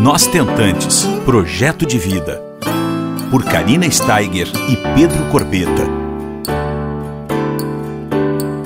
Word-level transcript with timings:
Nós 0.00 0.26
Tentantes 0.26 1.06
Projeto 1.24 1.86
de 1.86 1.98
Vida. 1.98 2.42
Por 3.30 3.44
Karina 3.44 3.88
Steiger 3.88 4.48
e 4.68 4.76
Pedro 4.94 5.24
Corbeta. 5.30 5.84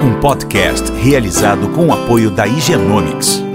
Um 0.03 0.19
podcast 0.21 0.91
realizado 0.93 1.69
com 1.69 1.88
o 1.88 1.93
apoio 1.93 2.30
da 2.30 2.46
Higienomics. 2.46 3.47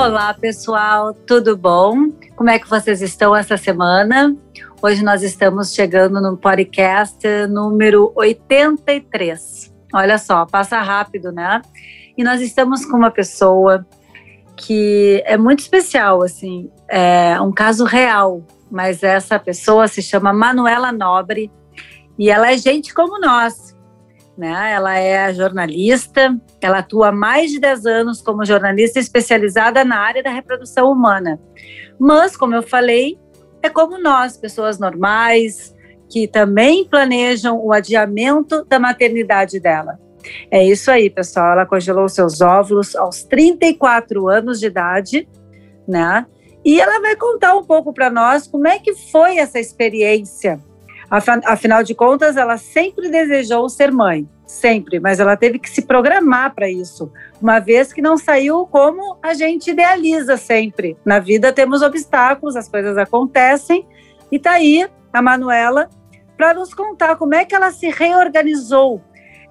Olá, 0.00 0.32
pessoal, 0.32 1.12
tudo 1.12 1.56
bom? 1.56 2.12
Como 2.36 2.48
é 2.48 2.56
que 2.56 2.70
vocês 2.70 3.02
estão 3.02 3.34
essa 3.34 3.56
semana? 3.56 4.32
Hoje 4.80 5.02
nós 5.02 5.24
estamos 5.24 5.74
chegando 5.74 6.20
no 6.20 6.36
podcast 6.36 7.26
número 7.48 8.12
83. 8.14 9.74
Olha 9.92 10.16
só, 10.16 10.46
passa 10.46 10.80
rápido, 10.80 11.32
né? 11.32 11.60
E 12.16 12.22
nós 12.22 12.40
estamos 12.40 12.86
com 12.86 12.96
uma 12.96 13.10
pessoa 13.10 13.84
que 14.56 15.20
é 15.26 15.36
muito 15.36 15.58
especial, 15.58 16.22
assim, 16.22 16.70
é 16.88 17.38
um 17.40 17.50
caso 17.50 17.84
real, 17.84 18.44
mas 18.70 19.02
essa 19.02 19.36
pessoa 19.36 19.88
se 19.88 20.00
chama 20.00 20.32
Manuela 20.32 20.92
Nobre 20.92 21.50
e 22.16 22.30
ela 22.30 22.52
é 22.52 22.56
gente 22.56 22.94
como 22.94 23.20
nós, 23.20 23.76
né? 24.38 24.72
Ela 24.72 24.96
é 24.96 25.34
jornalista, 25.34 26.38
ela 26.60 26.78
atua 26.78 27.08
há 27.08 27.12
mais 27.12 27.50
de 27.50 27.58
10 27.58 27.86
anos 27.86 28.22
como 28.22 28.44
jornalista 28.44 29.00
especializada 29.00 29.84
na 29.84 29.98
área 29.98 30.22
da 30.22 30.30
reprodução 30.30 30.92
humana. 30.92 31.40
Mas, 31.98 32.36
como 32.36 32.54
eu 32.54 32.62
falei, 32.62 33.18
é 33.60 33.68
como 33.68 34.00
nós, 34.00 34.36
pessoas 34.36 34.78
normais, 34.78 35.74
que 36.08 36.28
também 36.28 36.84
planejam 36.88 37.58
o 37.58 37.72
adiamento 37.72 38.64
da 38.66 38.78
maternidade 38.78 39.58
dela. 39.58 39.98
É 40.50 40.64
isso 40.64 40.88
aí, 40.90 41.10
pessoal. 41.10 41.52
Ela 41.52 41.66
congelou 41.66 42.08
seus 42.08 42.40
óvulos 42.40 42.94
aos 42.94 43.24
34 43.24 44.28
anos 44.28 44.60
de 44.60 44.66
idade, 44.66 45.28
né? 45.86 46.24
E 46.64 46.80
ela 46.80 47.00
vai 47.00 47.16
contar 47.16 47.56
um 47.56 47.64
pouco 47.64 47.92
para 47.92 48.08
nós 48.08 48.46
como 48.46 48.68
é 48.68 48.78
que 48.78 48.94
foi 49.10 49.38
essa 49.38 49.58
experiência. 49.58 50.60
Afinal 51.10 51.82
de 51.82 51.94
contas, 51.94 52.36
ela 52.36 52.58
sempre 52.58 53.08
desejou 53.08 53.68
ser 53.68 53.90
mãe 53.90 54.28
sempre, 54.48 54.98
mas 54.98 55.20
ela 55.20 55.36
teve 55.36 55.58
que 55.58 55.68
se 55.68 55.82
programar 55.82 56.54
para 56.54 56.68
isso, 56.68 57.12
uma 57.40 57.60
vez 57.60 57.92
que 57.92 58.00
não 58.00 58.16
saiu 58.16 58.66
como 58.66 59.18
a 59.22 59.34
gente 59.34 59.70
idealiza 59.70 60.36
sempre. 60.36 60.96
Na 61.04 61.18
vida 61.18 61.52
temos 61.52 61.82
obstáculos, 61.82 62.56
as 62.56 62.68
coisas 62.68 62.96
acontecem, 62.96 63.86
e 64.32 64.38
tá 64.38 64.52
aí 64.52 64.88
a 65.12 65.22
Manuela 65.22 65.88
para 66.36 66.54
nos 66.54 66.72
contar 66.72 67.16
como 67.16 67.34
é 67.34 67.44
que 67.44 67.54
ela 67.54 67.70
se 67.70 67.90
reorganizou. 67.90 69.02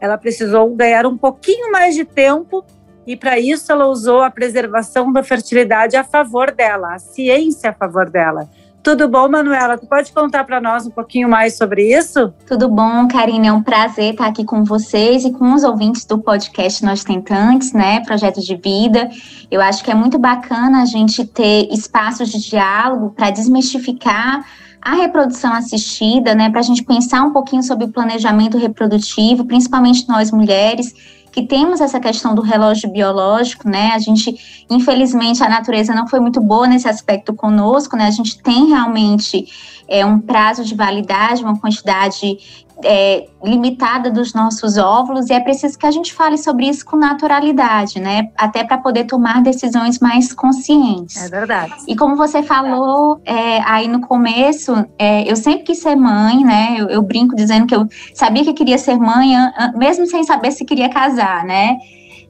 Ela 0.02 0.18
precisou 0.18 0.74
ganhar 0.76 1.06
um 1.06 1.18
pouquinho 1.18 1.72
mais 1.72 1.96
de 1.96 2.06
tempo 2.06 2.66
e 3.06 3.16
para 3.16 3.40
isso 3.40 3.72
ela 3.72 3.88
usou 3.88 4.22
a 4.22 4.30
preservação 4.30 5.12
da 5.12 5.24
fertilidade 5.24 5.96
a 5.96 6.04
favor 6.04 6.52
dela, 6.52 6.94
a 6.94 7.00
ciência 7.00 7.72
a 7.72 7.74
favor 7.74 8.10
dela. 8.10 8.50
Tudo 8.84 9.10
bom, 9.10 9.28
Manuela? 9.28 9.78
Tu 9.78 9.86
pode 9.86 10.12
contar 10.14 10.46
para 10.46 10.62
nós 10.62 10.88
um 10.88 10.90
pouquinho 10.90 11.28
mais 11.28 11.58
sobre 11.58 11.94
isso? 11.94 12.34
Tudo 12.46 12.70
bom, 12.70 13.08
Karine. 13.08 13.48
É 13.48 13.54
um 13.54 13.62
prazer 13.62 14.12
estar 14.12 14.28
aqui 14.28 14.46
com 14.46 14.64
vocês 14.64 15.26
e 15.26 15.32
com 15.32 15.54
os 15.54 15.64
ouvintes 15.64 16.06
do 16.06 16.18
podcast 16.18 16.86
Nós 16.86 17.04
Tentantes, 17.04 17.74
né? 17.74 18.00
Projeto 18.06 18.40
de 18.40 18.56
Vida. 18.56 19.10
Eu 19.52 19.62
acho 19.62 19.84
que 19.84 19.92
é 19.92 19.96
muito 19.96 20.18
bacana 20.18 20.82
a 20.82 20.86
gente 20.86 21.26
ter 21.26 21.68
espaços 21.72 22.30
de 22.30 22.40
diálogo 22.50 23.10
para 23.10 23.30
desmistificar 23.30 24.46
a 24.82 24.96
reprodução 24.96 25.52
assistida, 25.54 26.34
né? 26.34 26.50
Para 26.50 26.62
a 26.62 26.64
gente 26.64 26.84
pensar 26.84 27.24
um 27.24 27.34
pouquinho 27.34 27.64
sobre 27.64 27.86
o 27.86 27.90
planejamento 27.90 28.58
reprodutivo, 28.58 29.44
principalmente 29.44 30.08
nós 30.08 30.32
mulheres 30.32 30.94
que 31.38 31.44
temos 31.44 31.80
essa 31.82 32.00
questão 32.00 32.34
do 32.34 32.42
relógio 32.42 32.90
biológico, 32.90 33.70
né? 33.70 33.92
A 33.94 34.00
gente, 34.00 34.66
infelizmente, 34.68 35.44
a 35.44 35.48
natureza 35.48 35.94
não 35.94 36.08
foi 36.08 36.20
muito 36.20 36.42
boa 36.42 36.66
nesse 36.68 36.88
aspecto 36.88 37.32
conosco, 37.32 37.96
né? 37.96 38.08
A 38.08 38.10
gente 38.10 38.42
tem 38.42 38.70
realmente 38.70 39.48
é, 39.88 40.06
um 40.06 40.20
prazo 40.20 40.64
de 40.64 40.76
validade, 40.76 41.44
uma 41.44 41.60
quantidade 41.60 42.38
é, 42.84 43.28
limitada 43.44 44.12
dos 44.12 44.34
nossos 44.34 44.78
óvulos 44.78 45.30
e 45.30 45.34
é 45.34 45.40
preciso 45.40 45.78
que 45.78 45.86
a 45.86 45.92
gente 45.92 46.14
fale 46.14 46.38
sobre 46.38 46.68
isso 46.68 46.86
com 46.86 46.96
naturalidade, 46.96 48.00
né? 48.00 48.30
Até 48.38 48.64
para 48.64 48.78
poder 48.78 49.06
tomar 49.06 49.42
decisões 49.42 50.00
mais 50.00 50.34
conscientes. 50.34 51.18
É 51.18 51.30
verdade. 51.30 51.74
E 51.88 51.96
como 51.96 52.16
você 52.16 52.44
falou 52.44 53.20
é, 53.26 53.60
aí 53.64 53.88
no 53.88 54.02
começo, 54.02 54.74
é, 54.98 55.30
eu 55.30 55.36
sempre 55.36 55.64
quis 55.64 55.80
ser 55.80 55.96
mãe, 55.96 56.44
né? 56.44 56.76
Eu, 56.78 56.90
eu, 56.90 57.02
brinco 57.02 57.36
dizendo 57.36 57.66
que 57.66 57.76
eu 57.76 57.88
sabia 58.14 58.44
que 58.44 58.54
queria 58.54 58.78
ser 58.78 58.98
mãe, 58.98 59.34
mesmo 59.76 60.06
sem 60.06 60.24
saber 60.24 60.52
se 60.52 60.66
queria 60.66 60.90
casar, 60.90 61.46
né? 61.46 61.78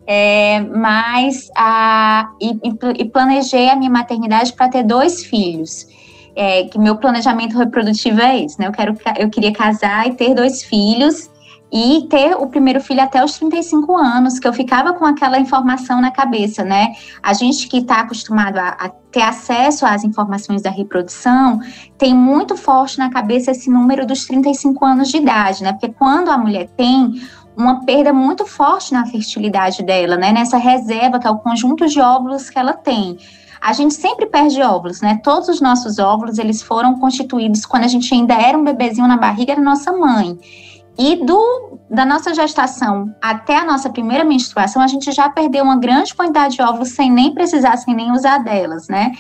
É, 0.09 0.61
mas 0.61 1.49
a, 1.53 2.29
e, 2.41 2.57
e 2.97 3.05
planejei 3.05 3.69
a 3.69 3.75
minha 3.75 3.91
maternidade 3.91 4.53
para 4.53 4.69
ter 4.69 4.83
dois 4.83 5.25
filhos 5.25 5.85
é, 6.37 6.65
que 6.65 6.77
meu 6.77 6.95
planejamento 6.95 7.57
reprodutivo 7.57 8.21
é 8.21 8.43
esse, 8.43 8.59
né? 8.59 8.67
Eu, 8.67 8.71
quero, 8.71 8.95
eu 9.17 9.29
queria 9.29 9.51
casar 9.51 10.07
e 10.07 10.13
ter 10.13 10.35
dois 10.35 10.61
filhos 10.63 11.31
e 11.73 12.07
ter 12.09 12.35
o 12.35 12.47
primeiro 12.47 12.79
filho 12.79 13.01
até 13.01 13.25
os 13.25 13.33
35 13.37 13.97
anos, 13.97 14.39
que 14.39 14.47
eu 14.47 14.53
ficava 14.53 14.93
com 14.93 15.05
aquela 15.05 15.39
informação 15.39 15.99
na 15.99 16.11
cabeça, 16.11 16.63
né? 16.63 16.93
A 17.21 17.33
gente 17.33 17.67
que 17.67 17.79
está 17.79 18.01
acostumado 18.01 18.57
a, 18.57 18.69
a, 18.69 18.89
ter 19.11 19.23
acesso 19.23 19.85
às 19.85 20.03
informações 20.03 20.61
da 20.61 20.69
reprodução 20.69 21.59
tem 21.97 22.13
muito 22.13 22.55
forte 22.55 22.99
na 22.99 23.09
cabeça 23.09 23.51
esse 23.51 23.69
número 23.69 24.05
dos 24.05 24.25
35 24.25 24.85
anos 24.85 25.09
de 25.09 25.17
idade, 25.17 25.63
né? 25.63 25.73
Porque 25.73 25.89
quando 25.89 26.29
a 26.29 26.37
mulher 26.37 26.69
tem 26.77 27.19
uma 27.57 27.83
perda 27.83 28.13
muito 28.13 28.45
forte 28.45 28.93
na 28.93 29.07
fertilidade 29.07 29.81
dela, 29.83 30.15
né? 30.15 30.31
Nessa 30.31 30.57
reserva, 30.57 31.17
que 31.17 31.25
é 31.25 31.31
o 31.31 31.39
conjunto 31.39 31.87
de 31.87 31.99
óvulos 31.99 32.49
que 32.49 32.59
ela 32.59 32.73
tem 32.73 33.17
a 33.61 33.73
gente 33.73 33.93
sempre 33.93 34.25
perde 34.27 34.61
óvulos, 34.61 35.01
né? 35.01 35.19
Todos 35.23 35.49
os 35.49 35.61
nossos 35.61 35.99
óvulos, 35.99 36.37
eles 36.37 36.61
foram 36.61 36.99
constituídos 36.99 37.65
quando 37.65 37.83
a 37.83 37.87
gente 37.87 38.13
ainda 38.13 38.33
era 38.33 38.57
um 38.57 38.63
bebezinho 38.63 39.07
na 39.07 39.17
barriga 39.17 39.55
da 39.55 39.61
nossa 39.61 39.91
mãe. 39.91 40.37
E 40.97 41.23
do, 41.23 41.79
da 41.89 42.05
nossa 42.05 42.33
gestação 42.33 43.13
até 43.21 43.57
a 43.57 43.65
nossa 43.65 43.89
primeira 43.89 44.23
menstruação, 44.23 44.81
a 44.81 44.87
gente 44.87 45.11
já 45.11 45.29
perdeu 45.29 45.63
uma 45.63 45.77
grande 45.77 46.15
quantidade 46.15 46.55
de 46.55 46.61
óvulos 46.61 46.89
sem 46.89 47.11
nem 47.11 47.33
precisar, 47.33 47.77
sem 47.77 47.93
nem 47.93 48.11
usar 48.11 48.39
delas, 48.39 48.87
né? 48.87 49.11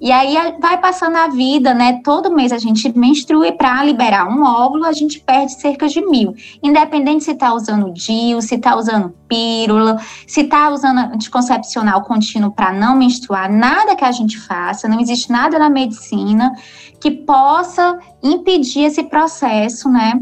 E 0.00 0.10
aí 0.10 0.36
vai 0.60 0.78
passando 0.78 1.16
a 1.16 1.28
vida, 1.28 1.72
né? 1.72 2.00
Todo 2.04 2.32
mês 2.32 2.52
a 2.52 2.58
gente 2.58 2.96
menstrua 2.96 3.48
e 3.48 3.52
para 3.52 3.82
liberar 3.84 4.28
um 4.28 4.42
óvulo 4.42 4.84
a 4.84 4.92
gente 4.92 5.20
perde 5.20 5.52
cerca 5.52 5.88
de 5.88 6.04
mil. 6.04 6.34
Independente 6.62 7.24
se 7.24 7.30
está 7.30 7.54
usando 7.54 7.92
DIU, 7.92 8.42
se 8.42 8.56
está 8.56 8.76
usando 8.76 9.14
pílula, 9.28 9.98
se 10.26 10.42
está 10.42 10.70
usando 10.70 10.98
anticoncepcional 10.98 12.02
contínuo 12.02 12.50
para 12.50 12.72
não 12.72 12.96
menstruar, 12.96 13.50
nada 13.50 13.96
que 13.96 14.04
a 14.04 14.12
gente 14.12 14.38
faça, 14.38 14.88
não 14.88 15.00
existe 15.00 15.30
nada 15.30 15.58
na 15.58 15.70
medicina 15.70 16.52
que 17.00 17.10
possa 17.10 17.98
impedir 18.22 18.84
esse 18.84 19.04
processo, 19.04 19.88
né? 19.88 20.20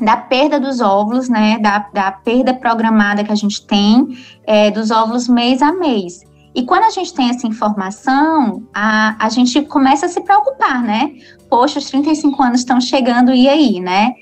da 0.00 0.16
perda 0.16 0.60
dos 0.60 0.80
óvulos, 0.80 1.28
né, 1.28 1.58
da, 1.58 1.78
da 1.92 2.12
perda 2.12 2.52
programada 2.52 3.24
que 3.24 3.32
a 3.32 3.36
gente 3.36 3.66
tem 3.66 4.06
é, 4.46 4.70
dos 4.70 4.90
óvulos 4.90 5.26
mês 5.26 5.62
a 5.62 5.72
mês. 5.72 6.20
E 6.56 6.62
quando 6.64 6.84
a 6.84 6.90
gente 6.90 7.12
tem 7.12 7.28
essa 7.28 7.46
informação, 7.46 8.62
a, 8.72 9.14
a 9.22 9.28
gente 9.28 9.60
começa 9.60 10.06
a 10.06 10.08
se 10.08 10.22
preocupar, 10.22 10.82
né? 10.82 11.12
Poxa, 11.50 11.78
os 11.78 11.84
35 11.90 12.42
anos 12.42 12.60
estão 12.60 12.80
chegando, 12.80 13.30
e 13.34 13.46
aí, 13.46 13.78
né? 13.78 14.14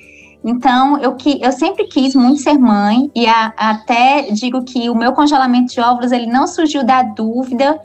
Então, 0.44 0.98
eu, 0.98 1.14
que, 1.14 1.40
eu 1.40 1.52
sempre 1.52 1.84
quis 1.84 2.12
muito 2.12 2.40
ser 2.40 2.58
mãe, 2.58 3.08
e 3.14 3.24
a, 3.28 3.54
até 3.56 4.32
digo 4.32 4.64
que 4.64 4.90
o 4.90 4.96
meu 4.96 5.12
congelamento 5.12 5.72
de 5.72 5.80
óvulos, 5.80 6.10
ele 6.10 6.26
não 6.26 6.48
surgiu 6.48 6.82
da 6.82 7.04
dúvida, 7.04 7.80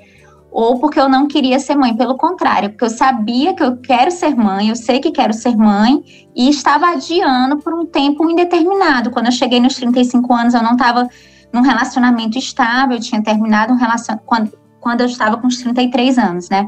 ou 0.51 0.79
porque 0.79 0.99
eu 0.99 1.07
não 1.07 1.27
queria 1.27 1.59
ser 1.59 1.75
mãe, 1.75 1.95
pelo 1.95 2.17
contrário, 2.17 2.71
porque 2.71 2.85
eu 2.85 2.89
sabia 2.89 3.53
que 3.53 3.63
eu 3.63 3.77
quero 3.77 4.09
ser 4.09 4.35
mãe, 4.35 4.69
eu 4.69 4.75
sei 4.75 4.99
que 4.99 5.11
quero 5.11 5.31
ser 5.31 5.55
mãe, 5.55 6.03
e 6.35 6.49
estava 6.49 6.87
adiando 6.87 7.57
por 7.57 7.71
um 7.75 7.85
tempo 7.85 8.27
indeterminado. 8.27 9.11
Quando 9.11 9.27
eu 9.27 9.31
cheguei 9.31 9.59
nos 9.59 9.75
35 9.75 10.33
anos, 10.33 10.55
eu 10.55 10.63
não 10.63 10.71
estava 10.71 11.07
num 11.51 11.61
relacionamento 11.61 12.37
estável, 12.37 12.97
eu 12.97 13.01
tinha 13.01 13.21
terminado 13.21 13.73
um 13.73 13.77
relacionamento 13.77 14.25
quando, 14.25 14.53
quando 14.79 15.01
eu 15.01 15.07
estava 15.07 15.37
com 15.37 15.47
os 15.47 15.57
33 15.57 16.17
anos, 16.17 16.49
né? 16.49 16.67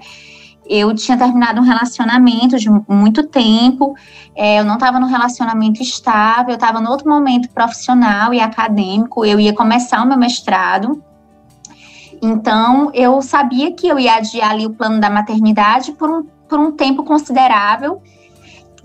Eu 0.66 0.94
tinha 0.96 1.18
terminado 1.18 1.60
um 1.60 1.64
relacionamento 1.64 2.58
de 2.58 2.70
muito 2.88 3.24
tempo, 3.24 3.96
é, 4.36 4.60
eu 4.60 4.64
não 4.64 4.76
estava 4.76 5.00
num 5.00 5.08
relacionamento 5.08 5.82
estável, 5.82 6.50
eu 6.50 6.56
estava 6.56 6.80
em 6.80 6.88
outro 6.88 7.10
momento 7.10 7.50
profissional 7.50 8.34
e 8.34 8.40
acadêmico, 8.40 9.26
eu 9.26 9.40
ia 9.40 9.54
começar 9.54 10.02
o 10.02 10.08
meu 10.08 10.18
mestrado, 10.18 11.04
então 12.22 12.92
eu 12.94 13.22
sabia 13.22 13.74
que 13.74 13.88
eu 13.88 14.00
ia 14.00 14.16
adiar 14.16 14.52
ali 14.52 14.66
o 14.66 14.70
plano 14.70 15.00
da 15.00 15.10
maternidade 15.10 15.92
por 15.94 16.10
um, 16.10 16.24
por 16.48 16.60
um 16.60 16.72
tempo 16.72 17.04
considerável, 17.04 18.02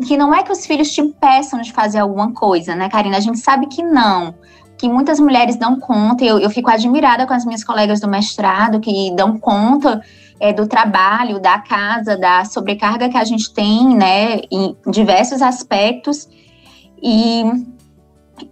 que 0.07 0.17
não 0.17 0.35
é 0.35 0.43
que 0.43 0.53
os 0.53 0.67
filhos 0.67 0.91
te 0.91 1.01
impeçam 1.01 1.61
de 1.61 1.73
fazer 1.73 1.99
alguma 1.99 2.33
coisa, 2.33 2.75
né, 2.75 2.89
Karina? 2.89 3.19
A 3.19 3.21
gente 3.21 3.39
sabe 3.39 3.67
que 3.67 3.83
não 3.83 4.35
que 4.79 4.89
muitas 4.89 5.19
mulheres 5.19 5.57
dão 5.57 5.79
conta, 5.79 6.25
eu, 6.25 6.39
eu 6.39 6.51
fico 6.51 6.71
admirada 6.71 7.27
com 7.27 7.35
as 7.35 7.45
minhas 7.45 7.65
colegas 7.65 8.01
do 8.01 8.09
mestrado 8.09 8.81
que 8.81 9.15
dão 9.15 9.39
conta 9.39 10.03
é, 10.39 10.53
do 10.53 10.67
trabalho, 10.67 11.41
da 11.41 11.59
casa, 11.59 12.17
da 12.17 12.45
sobrecarga 12.45 13.09
que 13.09 13.17
a 13.17 13.25
gente 13.25 13.53
tem, 13.53 13.97
né, 13.97 14.41
em 14.51 14.77
diversos 14.87 15.41
aspectos. 15.41 16.29
E 17.03 17.45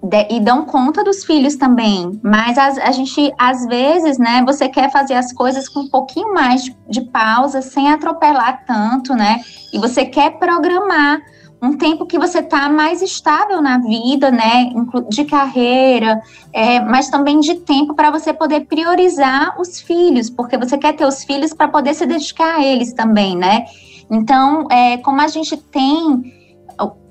de, 0.03 0.27
e 0.31 0.41
dão 0.41 0.65
conta 0.65 1.05
dos 1.05 1.25
filhos 1.25 1.57
também. 1.57 2.19
Mas 2.23 2.57
a, 2.57 2.67
a, 2.89 2.93
gente, 2.93 3.33
às 3.39 3.67
vezes, 3.67 4.19
né, 4.19 4.43
você 4.45 4.69
quer 4.69 4.91
fazer 4.91 5.15
as 5.15 5.33
coisas 5.33 5.69
com 5.69 5.81
um 5.81 5.89
pouquinho 5.89 6.33
mais 6.33 6.65
de, 6.65 6.77
de 6.89 7.03
pausa, 7.03 7.61
sem 7.61 7.91
atropelar 7.91 8.65
tanto, 8.67 9.15
né? 9.15 9.41
E 9.73 9.79
você 9.79 10.05
quer 10.05 10.39
programar 10.39 11.21
um 11.65 11.77
tempo 11.77 12.05
que 12.05 12.19
você 12.19 12.41
está 12.41 12.69
mais 12.69 13.01
estável 13.01 13.63
na 13.63 13.79
vida, 13.79 14.31
né, 14.31 14.71
de 15.09 15.25
carreira, 15.25 16.21
é, 16.53 16.79
mas 16.81 17.09
também 17.09 17.41
de 17.41 17.55
tempo 17.55 17.95
para 17.95 18.11
você 18.11 18.33
poder 18.33 18.67
priorizar 18.67 19.59
os 19.59 19.81
filhos, 19.81 20.29
porque 20.29 20.59
você 20.59 20.77
quer 20.77 20.93
ter 20.95 21.07
os 21.07 21.25
filhos 21.25 21.55
para 21.55 21.69
poder 21.69 21.95
se 21.95 22.05
dedicar 22.05 22.57
a 22.57 22.63
eles 22.63 22.93
também, 22.93 23.35
né? 23.37 23.65
Então, 24.11 24.69
é, 24.71 24.99
como 24.99 25.21
a 25.21 25.29
gente 25.29 25.57
tem 25.57 26.33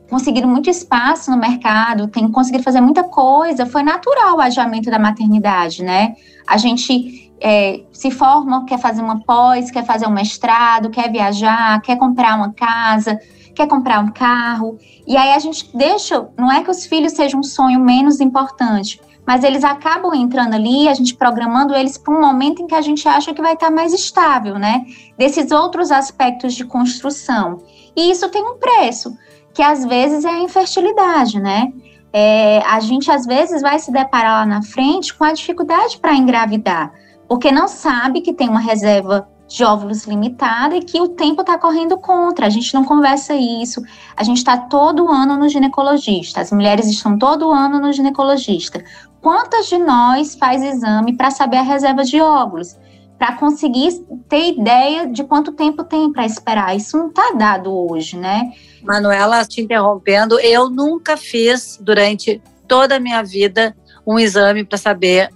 conseguido 0.10 0.48
muito 0.48 0.70
espaço 0.70 1.32
no 1.32 1.38
mercado, 1.38 2.08
tem 2.08 2.32
conseguido 2.32 2.64
fazer 2.64 2.82
muita 2.82 3.04
coisa, 3.04 3.66
foi 3.66 3.82
natural 3.82 4.38
o 4.38 4.42
adiamento 4.42 4.92
da 4.92 5.00
maternidade, 5.00 5.82
né? 5.82 6.14
A 6.46 6.58
gente 6.58 7.32
é, 7.42 7.82
se 7.92 8.12
forma, 8.12 8.66
quer 8.66 8.78
fazer 8.78 9.02
uma 9.02 9.22
pós, 9.22 9.72
quer 9.72 9.84
fazer 9.84 10.06
um 10.06 10.12
mestrado, 10.12 10.90
quer 10.90 11.12
viajar, 11.12 11.82
quer 11.82 11.98
comprar 11.98 12.36
uma 12.36 12.54
casa, 12.54 13.20
quer 13.54 13.68
comprar 13.68 14.00
um 14.00 14.12
carro. 14.12 14.78
E 15.08 15.16
aí 15.16 15.32
a 15.34 15.40
gente 15.40 15.76
deixa, 15.76 16.28
não 16.38 16.52
é 16.52 16.64
que 16.64 16.72
os 16.72 16.86
filhos 16.86 17.14
sejam 17.14 17.40
um 17.40 17.44
sonho 17.44 17.80
menos 17.80 18.20
importante, 18.20 19.00
mas 19.26 19.44
eles 19.44 19.64
acabam 19.64 20.14
entrando 20.14 20.54
ali, 20.54 20.88
a 20.88 20.94
gente 20.94 21.16
programando 21.16 21.74
eles 21.74 21.98
para 21.98 22.14
um 22.14 22.20
momento 22.20 22.62
em 22.62 22.68
que 22.68 22.76
a 22.76 22.82
gente 22.82 23.08
acha 23.08 23.34
que 23.34 23.42
vai 23.42 23.54
estar 23.54 23.72
mais 23.72 23.94
estável, 23.94 24.60
né? 24.60 24.86
Desses 25.18 25.52
outros 25.52 25.92
aspectos 25.92 26.54
de 26.54 26.66
construção. 26.66 27.60
E 27.96 28.12
isso 28.12 28.28
tem 28.30 28.44
um 28.44 28.58
preço, 28.58 29.16
que 29.54 29.62
às 29.62 29.86
vezes 29.86 30.26
é 30.26 30.30
a 30.30 30.40
infertilidade, 30.40 31.40
né? 31.40 31.72
É, 32.12 32.60
a 32.66 32.80
gente 32.80 33.10
às 33.10 33.26
vezes 33.26 33.62
vai 33.62 33.80
se 33.80 33.92
deparar 33.92 34.42
lá 34.42 34.46
na 34.46 34.62
frente 34.62 35.14
com 35.16 35.24
a 35.24 35.34
dificuldade 35.34 35.98
para 35.98 36.14
engravidar, 36.14 36.94
porque 37.28 37.52
não 37.52 37.68
sabe 37.68 38.22
que 38.22 38.34
tem 38.34 38.50
uma 38.50 38.60
reserva 38.60 39.28
de 39.54 39.64
óvulos 39.64 40.06
limitada 40.06 40.76
e 40.76 40.82
que 40.82 41.00
o 41.00 41.10
tempo 41.10 41.42
está 41.42 41.60
correndo 41.60 41.96
contra. 41.98 42.48
A 42.48 42.50
gente 42.50 42.74
não 42.74 42.84
conversa 42.84 43.36
isso. 43.36 43.84
A 44.18 44.24
gente 44.24 44.38
está 44.38 44.58
todo 44.58 45.08
ano 45.08 45.38
no 45.38 45.48
ginecologista. 45.48 46.42
As 46.42 46.52
mulheres 46.52 46.88
estão 46.88 47.20
todo 47.20 47.52
ano 47.52 47.80
no 47.80 47.94
ginecologista. 47.94 48.84
Quantas 49.22 49.68
de 49.68 49.78
nós 49.78 50.34
faz 50.34 50.64
exame 50.64 51.16
para 51.16 51.30
saber 51.30 51.58
a 51.58 51.62
reserva 51.62 52.04
de 52.04 52.20
óvulos? 52.20 52.76
Para 53.20 53.36
conseguir 53.36 54.04
ter 54.28 54.54
ideia 54.54 55.06
de 55.06 55.24
quanto 55.24 55.52
tempo 55.52 55.84
tem 55.84 56.12
para 56.12 56.26
esperar. 56.26 56.76
Isso 56.76 56.98
não 56.98 57.10
está 57.10 57.34
dado 57.38 57.72
hoje, 57.72 58.18
né? 58.18 58.52
Manuela, 58.82 59.46
te 59.46 59.62
interrompendo, 59.62 60.40
eu 60.40 60.68
nunca 60.68 61.16
fiz 61.16 61.78
durante 61.80 62.42
toda 62.68 62.96
a 62.96 63.00
minha 63.00 63.22
vida 63.22 63.76
um 64.06 64.18
exame 64.18 64.66
para 64.66 64.80
saber 64.80 65.30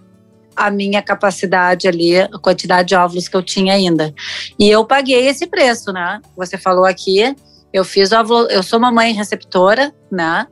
a 0.57 0.71
minha 0.71 1.01
capacidade 1.01 1.87
ali, 1.87 2.17
a 2.17 2.29
quantidade 2.41 2.89
de 2.89 2.95
óvulos 2.95 3.27
que 3.27 3.37
eu 3.37 3.43
tinha 3.43 3.75
ainda. 3.75 4.13
E 4.59 4.67
eu 4.69 4.83
paguei 4.83 5.27
esse 5.27 5.45
preço, 5.45 5.93
né? 5.93 6.19
Você 6.35 6.57
falou 6.57 6.85
aqui, 6.85 7.35
eu 7.71 7.85
fiz 7.85 8.11
óvulo, 8.11 8.47
eu 8.47 8.63
sou 8.63 8.79
uma 8.79 8.91
mãe 8.91 9.13
receptora, 9.13 9.93
né? 10.11 10.47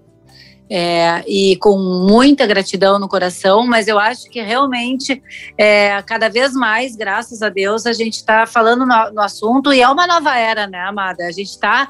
É, 0.68 1.24
e 1.28 1.56
com 1.58 1.78
muita 1.78 2.46
gratidão 2.48 2.98
no 2.98 3.08
coração, 3.08 3.68
mas 3.68 3.88
eu 3.88 4.00
acho 4.00 4.28
que 4.32 4.42
realmente, 4.42 5.22
é, 5.58 6.02
cada 6.02 6.28
vez 6.28 6.54
mais, 6.54 6.96
graças 6.96 7.44
a 7.44 7.50
Deus, 7.50 7.86
a 7.86 7.94
gente 7.94 8.16
está 8.16 8.48
falando 8.48 8.84
no, 8.84 9.12
no, 9.14 9.22
assunto 9.22 9.72
e 9.72 9.82
é 9.82 9.88
uma 9.88 10.08
nova 10.08 10.36
era, 10.36 10.66
né, 10.66 10.80
amada? 10.80 11.28
A 11.28 11.32
gente 11.32 11.52
está 11.52 11.88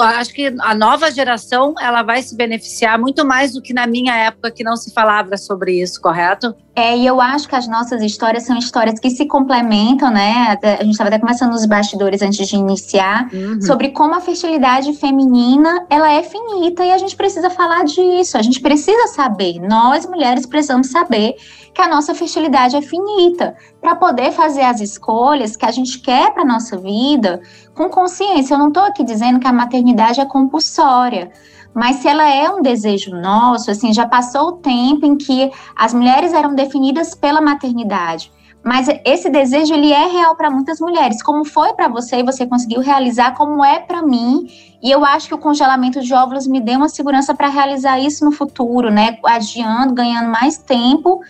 acho 0.00 0.32
que 0.32 0.54
a 0.60 0.74
nova 0.74 1.10
geração 1.10 1.74
ela 1.80 2.02
vai 2.02 2.22
se 2.22 2.36
beneficiar 2.36 2.98
muito 2.98 3.24
mais 3.24 3.52
do 3.52 3.62
que 3.62 3.72
na 3.72 3.86
minha 3.86 4.14
época 4.14 4.50
que 4.50 4.64
não 4.64 4.76
se 4.76 4.92
falava 4.92 5.36
sobre 5.36 5.80
isso, 5.80 6.00
correto? 6.00 6.54
É, 6.74 6.96
e 6.96 7.04
eu 7.04 7.20
acho 7.20 7.48
que 7.48 7.56
as 7.56 7.66
nossas 7.66 8.02
histórias 8.02 8.44
são 8.44 8.56
histórias 8.56 9.00
que 9.00 9.10
se 9.10 9.26
complementam, 9.26 10.10
né? 10.10 10.56
A 10.62 10.84
gente 10.84 10.92
estava 10.92 11.08
até 11.08 11.18
começando 11.18 11.50
nos 11.50 11.66
bastidores 11.66 12.22
antes 12.22 12.46
de 12.46 12.54
iniciar, 12.54 13.28
uhum. 13.32 13.60
sobre 13.60 13.88
como 13.88 14.14
a 14.14 14.20
fertilidade 14.20 14.92
feminina 14.92 15.84
ela 15.90 16.12
é 16.12 16.22
finita 16.22 16.84
e 16.84 16.92
a 16.92 16.98
gente 16.98 17.16
precisa 17.16 17.50
falar 17.50 17.84
disso. 17.84 18.38
A 18.38 18.42
gente 18.42 18.60
precisa 18.60 19.08
saber, 19.08 19.58
nós 19.60 20.06
mulheres 20.06 20.46
precisamos 20.46 20.88
saber 20.88 21.34
que 21.78 21.82
a 21.82 21.86
nossa 21.86 22.12
fertilidade 22.12 22.74
é 22.74 22.82
finita 22.82 23.56
para 23.80 23.94
poder 23.94 24.32
fazer 24.32 24.62
as 24.62 24.80
escolhas 24.80 25.54
que 25.54 25.64
a 25.64 25.70
gente 25.70 26.00
quer 26.00 26.34
para 26.34 26.44
nossa 26.44 26.76
vida 26.76 27.40
com 27.72 27.88
consciência. 27.88 28.54
Eu 28.54 28.58
não 28.58 28.66
estou 28.66 28.82
aqui 28.82 29.04
dizendo 29.04 29.38
que 29.38 29.46
a 29.46 29.52
maternidade 29.52 30.20
é 30.20 30.24
compulsória, 30.24 31.30
mas 31.72 31.96
se 31.96 32.08
ela 32.08 32.28
é 32.28 32.50
um 32.50 32.60
desejo 32.60 33.12
nosso, 33.14 33.70
assim, 33.70 33.92
já 33.92 34.08
passou 34.08 34.48
o 34.48 34.52
tempo 34.54 35.06
em 35.06 35.16
que 35.16 35.52
as 35.76 35.94
mulheres 35.94 36.32
eram 36.32 36.52
definidas 36.52 37.14
pela 37.14 37.40
maternidade. 37.40 38.32
Mas 38.64 38.88
esse 39.04 39.30
desejo 39.30 39.72
ele 39.72 39.92
é 39.92 40.08
real 40.08 40.34
para 40.34 40.50
muitas 40.50 40.80
mulheres, 40.80 41.22
como 41.22 41.44
foi 41.44 41.74
para 41.74 41.86
você 41.86 42.16
e 42.16 42.22
você 42.24 42.44
conseguiu 42.44 42.80
realizar, 42.80 43.36
como 43.36 43.64
é 43.64 43.78
para 43.78 44.02
mim. 44.02 44.48
E 44.82 44.90
eu 44.90 45.04
acho 45.04 45.28
que 45.28 45.34
o 45.34 45.38
congelamento 45.38 46.00
de 46.00 46.12
óvulos 46.12 46.48
me 46.48 46.60
deu 46.60 46.78
uma 46.78 46.88
segurança 46.88 47.32
para 47.36 47.46
realizar 47.48 48.00
isso 48.00 48.24
no 48.24 48.32
futuro, 48.32 48.90
né? 48.90 49.16
Adiando, 49.24 49.94
ganhando 49.94 50.28
mais 50.28 50.58
tempo 50.58 51.20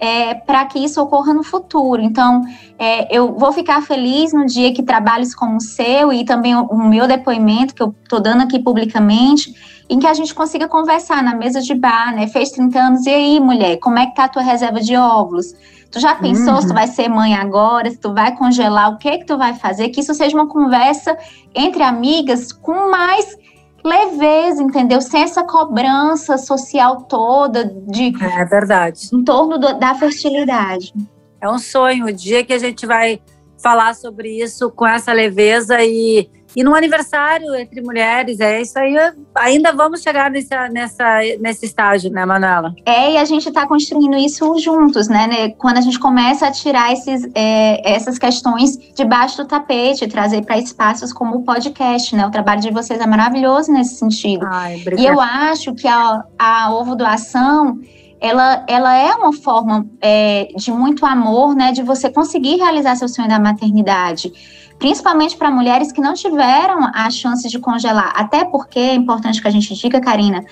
é, 0.00 0.34
para 0.34 0.64
que 0.64 0.78
isso 0.78 1.00
ocorra 1.00 1.34
no 1.34 1.44
futuro. 1.44 2.00
Então, 2.00 2.42
é, 2.78 3.14
eu 3.14 3.34
vou 3.34 3.52
ficar 3.52 3.82
feliz 3.82 4.32
no 4.32 4.46
dia 4.46 4.72
que 4.72 4.82
trabalhos 4.82 5.34
como 5.34 5.58
o 5.58 5.60
seu 5.60 6.10
e 6.10 6.24
também 6.24 6.56
o, 6.56 6.62
o 6.62 6.88
meu 6.88 7.06
depoimento, 7.06 7.74
que 7.74 7.82
eu 7.82 7.94
estou 8.02 8.18
dando 8.18 8.42
aqui 8.42 8.58
publicamente, 8.58 9.54
em 9.90 9.98
que 9.98 10.06
a 10.06 10.14
gente 10.14 10.34
consiga 10.34 10.66
conversar 10.66 11.22
na 11.22 11.34
mesa 11.34 11.60
de 11.60 11.74
bar, 11.74 12.14
né? 12.14 12.26
Fez 12.28 12.50
30 12.52 12.80
anos, 12.80 13.06
e 13.06 13.10
aí, 13.10 13.40
mulher, 13.40 13.76
como 13.76 13.98
é 13.98 14.06
que 14.06 14.14
tá 14.14 14.24
a 14.24 14.28
tua 14.28 14.42
reserva 14.42 14.80
de 14.80 14.96
óvulos? 14.96 15.52
Tu 15.90 15.98
já 15.98 16.14
pensou 16.14 16.54
uhum. 16.54 16.60
se 16.62 16.68
tu 16.68 16.74
vai 16.74 16.86
ser 16.86 17.08
mãe 17.08 17.34
agora, 17.34 17.90
se 17.90 17.98
tu 17.98 18.14
vai 18.14 18.34
congelar, 18.36 18.94
o 18.94 18.96
que 18.96 19.18
que 19.18 19.26
tu 19.26 19.36
vai 19.36 19.54
fazer? 19.54 19.88
Que 19.88 20.00
isso 20.00 20.14
seja 20.14 20.36
uma 20.36 20.46
conversa 20.46 21.18
entre 21.54 21.82
amigas 21.82 22.52
com 22.52 22.90
mais 22.90 23.36
leveza, 23.84 24.62
entendeu? 24.62 25.00
Sem 25.00 25.22
essa 25.22 25.44
cobrança 25.44 26.38
social 26.38 27.02
toda 27.02 27.64
de 27.64 28.12
É 28.22 28.44
verdade. 28.44 29.08
Em 29.12 29.24
torno 29.24 29.58
do, 29.58 29.78
da 29.78 29.94
fertilidade. 29.94 30.92
É 31.40 31.48
um 31.48 31.58
sonho 31.58 32.06
o 32.06 32.12
dia 32.12 32.44
que 32.44 32.52
a 32.52 32.58
gente 32.58 32.86
vai 32.86 33.20
falar 33.62 33.94
sobre 33.94 34.42
isso 34.42 34.70
com 34.70 34.86
essa 34.86 35.12
leveza 35.12 35.82
e 35.82 36.28
e 36.54 36.64
no 36.64 36.74
aniversário 36.74 37.54
entre 37.54 37.80
mulheres, 37.80 38.40
é 38.40 38.60
isso 38.60 38.78
aí. 38.78 38.94
Ainda 39.34 39.72
vamos 39.72 40.02
chegar 40.02 40.30
nessa, 40.30 40.68
nessa, 40.68 41.20
nesse 41.40 41.66
estágio, 41.66 42.10
né, 42.10 42.24
Manuela? 42.24 42.74
É, 42.84 43.12
e 43.12 43.18
a 43.18 43.24
gente 43.24 43.48
está 43.48 43.66
construindo 43.66 44.16
isso 44.16 44.58
juntos, 44.58 45.08
né, 45.08 45.26
né? 45.26 45.48
Quando 45.50 45.78
a 45.78 45.80
gente 45.80 45.98
começa 45.98 46.46
a 46.46 46.50
tirar 46.50 46.92
esses, 46.92 47.28
é, 47.34 47.94
essas 47.94 48.18
questões 48.18 48.78
debaixo 48.94 49.38
do 49.38 49.46
tapete, 49.46 50.06
trazer 50.08 50.44
para 50.44 50.58
espaços 50.58 51.12
como 51.12 51.36
o 51.36 51.42
podcast, 51.42 52.14
né? 52.14 52.26
O 52.26 52.30
trabalho 52.30 52.60
de 52.60 52.70
vocês 52.70 53.00
é 53.00 53.06
maravilhoso 53.06 53.72
nesse 53.72 53.96
sentido. 53.96 54.46
Ai, 54.50 54.82
e 54.98 55.06
eu 55.06 55.20
acho 55.20 55.74
que 55.74 55.86
a, 55.86 56.24
a 56.38 56.74
ovo 56.74 56.96
doação 56.96 57.78
ela, 58.20 58.64
ela 58.68 58.96
é 58.96 59.14
uma 59.14 59.32
forma 59.32 59.86
é, 60.00 60.48
de 60.56 60.70
muito 60.70 61.04
amor, 61.06 61.54
né, 61.54 61.72
de 61.72 61.82
você 61.82 62.10
conseguir 62.10 62.56
realizar 62.56 62.96
seu 62.96 63.08
sonho 63.08 63.28
da 63.28 63.38
maternidade 63.38 64.32
principalmente 64.80 65.36
para 65.36 65.50
mulheres 65.50 65.92
que 65.92 66.00
não 66.00 66.14
tiveram 66.14 66.90
a 66.94 67.10
chance 67.10 67.46
de 67.46 67.58
congelar. 67.58 68.14
Até 68.16 68.46
porque 68.46 68.78
é 68.78 68.94
importante 68.94 69.40
que 69.40 69.46
a 69.46 69.50
gente 69.50 69.74
diga, 69.74 70.00
Karina, 70.00 70.42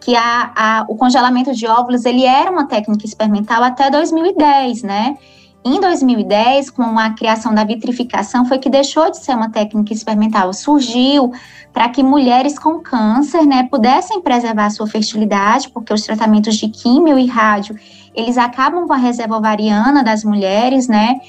que 0.00 0.14
a, 0.14 0.52
a, 0.54 0.86
o 0.88 0.96
congelamento 0.96 1.52
de 1.52 1.66
óvulos 1.66 2.04
ele 2.04 2.24
era 2.24 2.50
uma 2.50 2.66
técnica 2.66 3.04
experimental 3.04 3.62
até 3.62 3.90
2010, 3.90 4.84
né? 4.84 5.16
Em 5.64 5.80
2010, 5.80 6.70
com 6.70 6.98
a 6.98 7.10
criação 7.10 7.54
da 7.54 7.62
vitrificação, 7.62 8.44
foi 8.44 8.58
que 8.58 8.68
deixou 8.68 9.10
de 9.10 9.18
ser 9.18 9.36
uma 9.36 9.48
técnica 9.48 9.92
experimental. 9.92 10.52
Surgiu 10.52 11.32
para 11.72 11.88
que 11.88 12.02
mulheres 12.02 12.58
com 12.58 12.80
câncer 12.80 13.46
né, 13.46 13.68
pudessem 13.70 14.20
preservar 14.20 14.70
sua 14.70 14.88
fertilidade, 14.88 15.70
porque 15.70 15.94
os 15.94 16.02
tratamentos 16.02 16.56
de 16.56 16.68
químio 16.68 17.16
e 17.16 17.26
rádio, 17.26 17.76
eles 18.12 18.36
acabam 18.36 18.86
com 18.88 18.92
a 18.92 18.96
reserva 18.96 19.36
ovariana 19.36 20.02
das 20.02 20.24
mulheres, 20.24 20.88
né? 20.88 21.20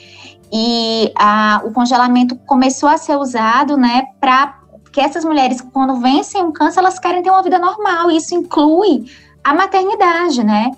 E 0.51 1.11
a, 1.15 1.61
o 1.63 1.71
congelamento 1.71 2.35
começou 2.35 2.89
a 2.89 2.97
ser 2.97 3.15
usado, 3.15 3.77
né, 3.77 4.03
para 4.19 4.59
que 4.91 5.01
essas 5.01 5.25
mulheres, 5.25 5.61
quando 5.61 5.95
vencem 5.97 6.43
um 6.43 6.51
câncer, 6.51 6.79
elas 6.79 6.99
querem 6.99 7.23
ter 7.23 7.31
uma 7.31 7.41
vida 7.41 7.57
normal. 7.57 8.11
Isso 8.11 8.35
inclui 8.35 9.05
a 9.43 9.53
maternidade, 9.53 10.43
né? 10.43 10.71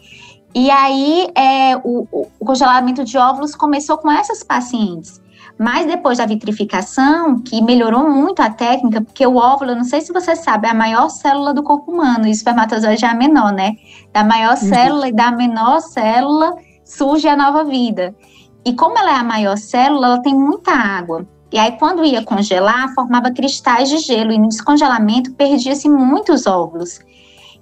E 0.56 0.72
aí, 0.72 1.28
é, 1.36 1.76
o, 1.84 2.08
o 2.40 2.46
congelamento 2.46 3.04
de 3.04 3.18
óvulos 3.18 3.54
começou 3.54 3.98
com 3.98 4.10
essas 4.10 4.42
pacientes. 4.42 5.22
Mas 5.60 5.86
depois 5.86 6.18
da 6.18 6.26
vitrificação, 6.26 7.42
que 7.42 7.62
melhorou 7.62 8.10
muito 8.10 8.42
a 8.42 8.50
técnica, 8.50 9.02
porque 9.02 9.28
o 9.28 9.36
óvulo, 9.36 9.76
não 9.76 9.84
sei 9.84 10.00
se 10.00 10.14
você 10.14 10.34
sabe, 10.34 10.68
é 10.68 10.72
a 10.72 10.74
maior 10.74 11.10
célula 11.10 11.54
do 11.54 11.62
corpo 11.62 11.92
humano, 11.92 12.26
e 12.26 12.30
o 12.30 12.32
espermatozoide 12.32 13.04
é 13.04 13.10
a 13.10 13.14
menor, 13.14 13.52
né? 13.52 13.74
Da 14.14 14.24
maior 14.24 14.52
uhum. 14.52 14.70
célula 14.70 15.10
e 15.10 15.12
da 15.12 15.30
menor 15.30 15.82
célula 15.82 16.56
surge 16.86 17.28
a 17.28 17.36
nova 17.36 17.66
vida. 17.66 18.16
E 18.64 18.74
como 18.74 18.98
ela 18.98 19.12
é 19.12 19.16
a 19.16 19.24
maior 19.24 19.58
célula, 19.58 20.08
ela 20.08 20.22
tem 20.22 20.34
muita 20.34 20.72
água. 20.72 21.28
E 21.52 21.60
aí, 21.60 21.74
quando 21.74 22.04
ia 22.04 22.24
congelar, 22.24 22.94
formava 22.94 23.30
cristais 23.32 23.90
de 23.90 23.98
gelo, 23.98 24.32
e 24.32 24.38
no 24.38 24.48
descongelamento 24.48 25.34
perdia-se 25.34 25.90
muitos 25.90 26.48
óvulos. 26.48 27.00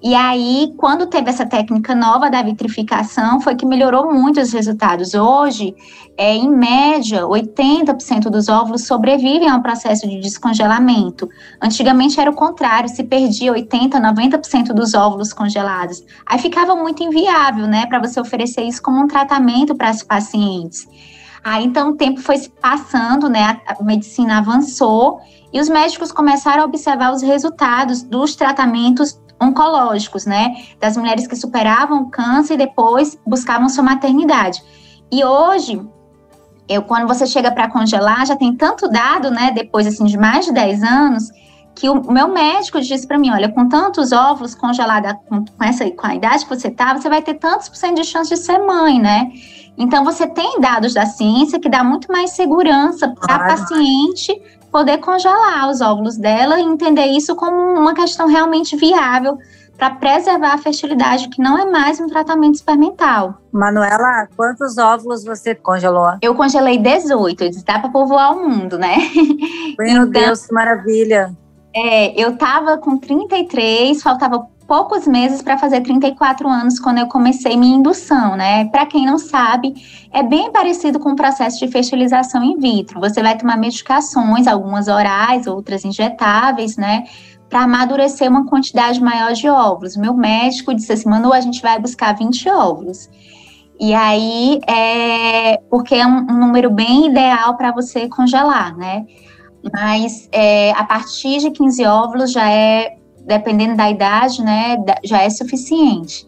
E 0.03 0.13
aí, 0.13 0.73
quando 0.75 1.07
teve 1.07 1.29
essa 1.29 1.45
técnica 1.45 1.95
nova 1.95 2.29
da 2.29 2.41
vitrificação, 2.41 3.39
foi 3.39 3.55
que 3.55 3.65
melhorou 3.65 4.13
muito 4.13 4.41
os 4.41 4.51
resultados. 4.51 5.13
Hoje, 5.13 5.73
é, 6.17 6.35
em 6.35 6.49
média, 6.49 7.21
80% 7.21 8.23
dos 8.29 8.49
óvulos 8.49 8.85
sobrevivem 8.85 9.47
ao 9.47 9.61
processo 9.61 10.05
de 10.05 10.19
descongelamento. 10.19 11.29
Antigamente 11.61 12.19
era 12.19 12.29
o 12.29 12.35
contrário, 12.35 12.89
se 12.89 13.01
perdia 13.05 13.53
80%, 13.53 13.91
90% 13.91 14.73
dos 14.73 14.93
óvulos 14.93 15.31
congelados. 15.31 16.03
Aí 16.25 16.37
ficava 16.37 16.75
muito 16.75 17.01
inviável, 17.01 17.65
né, 17.65 17.85
para 17.85 17.99
você 17.99 18.19
oferecer 18.19 18.63
isso 18.63 18.81
como 18.81 19.01
um 19.01 19.07
tratamento 19.07 19.73
para 19.73 19.87
as 19.87 20.03
pacientes. 20.03 20.85
Aí 21.41 21.65
então 21.65 21.91
o 21.91 21.95
tempo 21.95 22.21
foi 22.21 22.37
se 22.37 22.49
passando, 22.49 23.27
né? 23.27 23.59
A 23.67 23.83
medicina 23.83 24.37
avançou 24.37 25.19
e 25.51 25.59
os 25.59 25.67
médicos 25.67 26.11
começaram 26.11 26.63
a 26.63 26.65
observar 26.65 27.13
os 27.13 27.21
resultados 27.21 28.01
dos 28.01 28.33
tratamentos 28.35 29.21
oncológicos, 29.43 30.25
né? 30.25 30.55
Das 30.79 30.97
mulheres 30.97 31.27
que 31.27 31.35
superavam 31.35 32.03
o 32.03 32.09
câncer 32.09 32.55
e 32.55 32.57
depois 32.57 33.17
buscavam 33.25 33.69
sua 33.69 33.83
maternidade. 33.83 34.63
E 35.11 35.23
hoje, 35.23 35.81
eu, 36.67 36.81
quando 36.83 37.07
você 37.07 37.25
chega 37.25 37.51
para 37.51 37.69
congelar, 37.69 38.25
já 38.25 38.35
tem 38.35 38.55
tanto 38.55 38.87
dado, 38.87 39.29
né? 39.29 39.51
Depois 39.51 39.85
assim, 39.85 40.05
de 40.05 40.17
mais 40.17 40.45
de 40.45 40.53
10 40.53 40.83
anos, 40.83 41.29
que 41.75 41.89
o 41.89 42.11
meu 42.11 42.27
médico 42.27 42.79
disse 42.79 43.07
para 43.07 43.17
mim: 43.17 43.31
olha, 43.31 43.51
com 43.51 43.67
tantos 43.67 44.11
óvulos 44.11 44.55
congelados, 44.55 45.13
com, 45.27 45.43
com, 45.45 45.63
essa, 45.63 45.89
com 45.91 46.07
a 46.07 46.15
idade 46.15 46.45
que 46.45 46.55
você 46.55 46.69
tá, 46.69 46.93
você 46.93 47.09
vai 47.09 47.21
ter 47.21 47.35
tantos 47.35 47.69
por 47.69 47.75
cento 47.75 47.95
de 47.95 48.03
chance 48.03 48.29
de 48.29 48.37
ser 48.37 48.59
mãe, 48.59 48.99
né? 48.99 49.31
Então, 49.77 50.03
você 50.03 50.27
tem 50.27 50.59
dados 50.59 50.93
da 50.93 51.05
ciência 51.05 51.59
que 51.59 51.67
dá 51.67 51.83
muito 51.83 52.11
mais 52.11 52.31
segurança 52.31 53.07
para 53.09 53.35
a 53.35 53.39
claro. 53.39 53.59
paciente 53.59 54.41
poder 54.73 54.97
congelar 54.97 55.69
os 55.69 55.81
óvulos 55.81 56.17
dela 56.17 56.59
e 56.59 56.63
entender 56.63 57.05
isso 57.05 57.35
como 57.35 57.55
uma 57.55 57.93
questão 57.93 58.27
realmente 58.27 58.75
viável 58.75 59.37
para 59.77 59.91
preservar 59.91 60.53
a 60.53 60.57
fertilidade, 60.57 61.29
que 61.29 61.41
não 61.41 61.57
é 61.57 61.65
mais 61.69 61.99
um 61.99 62.07
tratamento 62.07 62.55
experimental. 62.55 63.35
Manuela, 63.51 64.27
quantos 64.35 64.77
óvulos 64.77 65.23
você 65.23 65.53
congelou? 65.53 66.13
Eu 66.21 66.33
congelei 66.33 66.79
18, 66.79 67.63
dá 67.63 67.79
para 67.79 67.89
povoar 67.89 68.35
o 68.35 68.49
mundo, 68.49 68.77
né? 68.77 68.97
Meu 69.77 70.05
então, 70.05 70.09
Deus, 70.09 70.47
que 70.47 70.53
maravilha! 70.53 71.35
É, 71.75 72.19
eu 72.21 72.35
tava 72.35 72.77
com 72.77 72.97
33, 72.97 74.01
faltava 74.01 74.47
poucos 74.67 75.07
meses 75.07 75.41
para 75.41 75.57
fazer 75.57 75.81
34 75.81 76.47
anos 76.47 76.79
quando 76.79 76.97
eu 76.97 77.07
comecei 77.07 77.55
minha 77.55 77.77
indução, 77.77 78.35
né? 78.35 78.65
Para 78.65 78.85
quem 78.85 79.05
não 79.05 79.17
sabe, 79.17 79.73
é 80.11 80.23
bem 80.23 80.51
parecido 80.51 80.99
com 80.99 81.11
o 81.11 81.15
processo 81.15 81.59
de 81.59 81.71
fertilização 81.71 82.43
in 82.43 82.57
vitro. 82.57 82.99
Você 82.99 83.21
vai 83.21 83.37
tomar 83.37 83.57
medicações, 83.57 84.47
algumas 84.47 84.87
orais, 84.87 85.47
outras 85.47 85.85
injetáveis, 85.85 86.77
né? 86.77 87.03
Para 87.49 87.63
amadurecer 87.63 88.29
uma 88.29 88.45
quantidade 88.45 89.01
maior 89.01 89.33
de 89.33 89.47
óvulos. 89.47 89.95
Meu 89.95 90.13
médico 90.13 90.73
disse 90.73 90.93
assim: 90.93 91.09
Manu, 91.09 91.31
a 91.31 91.41
gente 91.41 91.61
vai 91.61 91.79
buscar 91.79 92.15
20 92.15 92.49
óvulos. 92.49 93.09
E 93.79 93.93
aí, 93.93 94.59
é, 94.67 95.57
porque 95.69 95.95
é 95.95 96.07
um, 96.07 96.19
um 96.29 96.39
número 96.39 96.69
bem 96.69 97.07
ideal 97.07 97.55
para 97.57 97.71
você 97.71 98.07
congelar, 98.07 98.75
né? 98.77 99.05
Mas 99.71 100.27
é, 100.31 100.71
a 100.71 100.83
partir 100.83 101.39
de 101.39 101.51
15 101.51 101.85
óvulos 101.85 102.31
já 102.31 102.49
é 102.49 102.97
dependendo 103.25 103.75
da 103.75 103.89
idade, 103.89 104.41
né, 104.41 104.77
já 105.03 105.21
é 105.21 105.29
suficiente. 105.29 106.25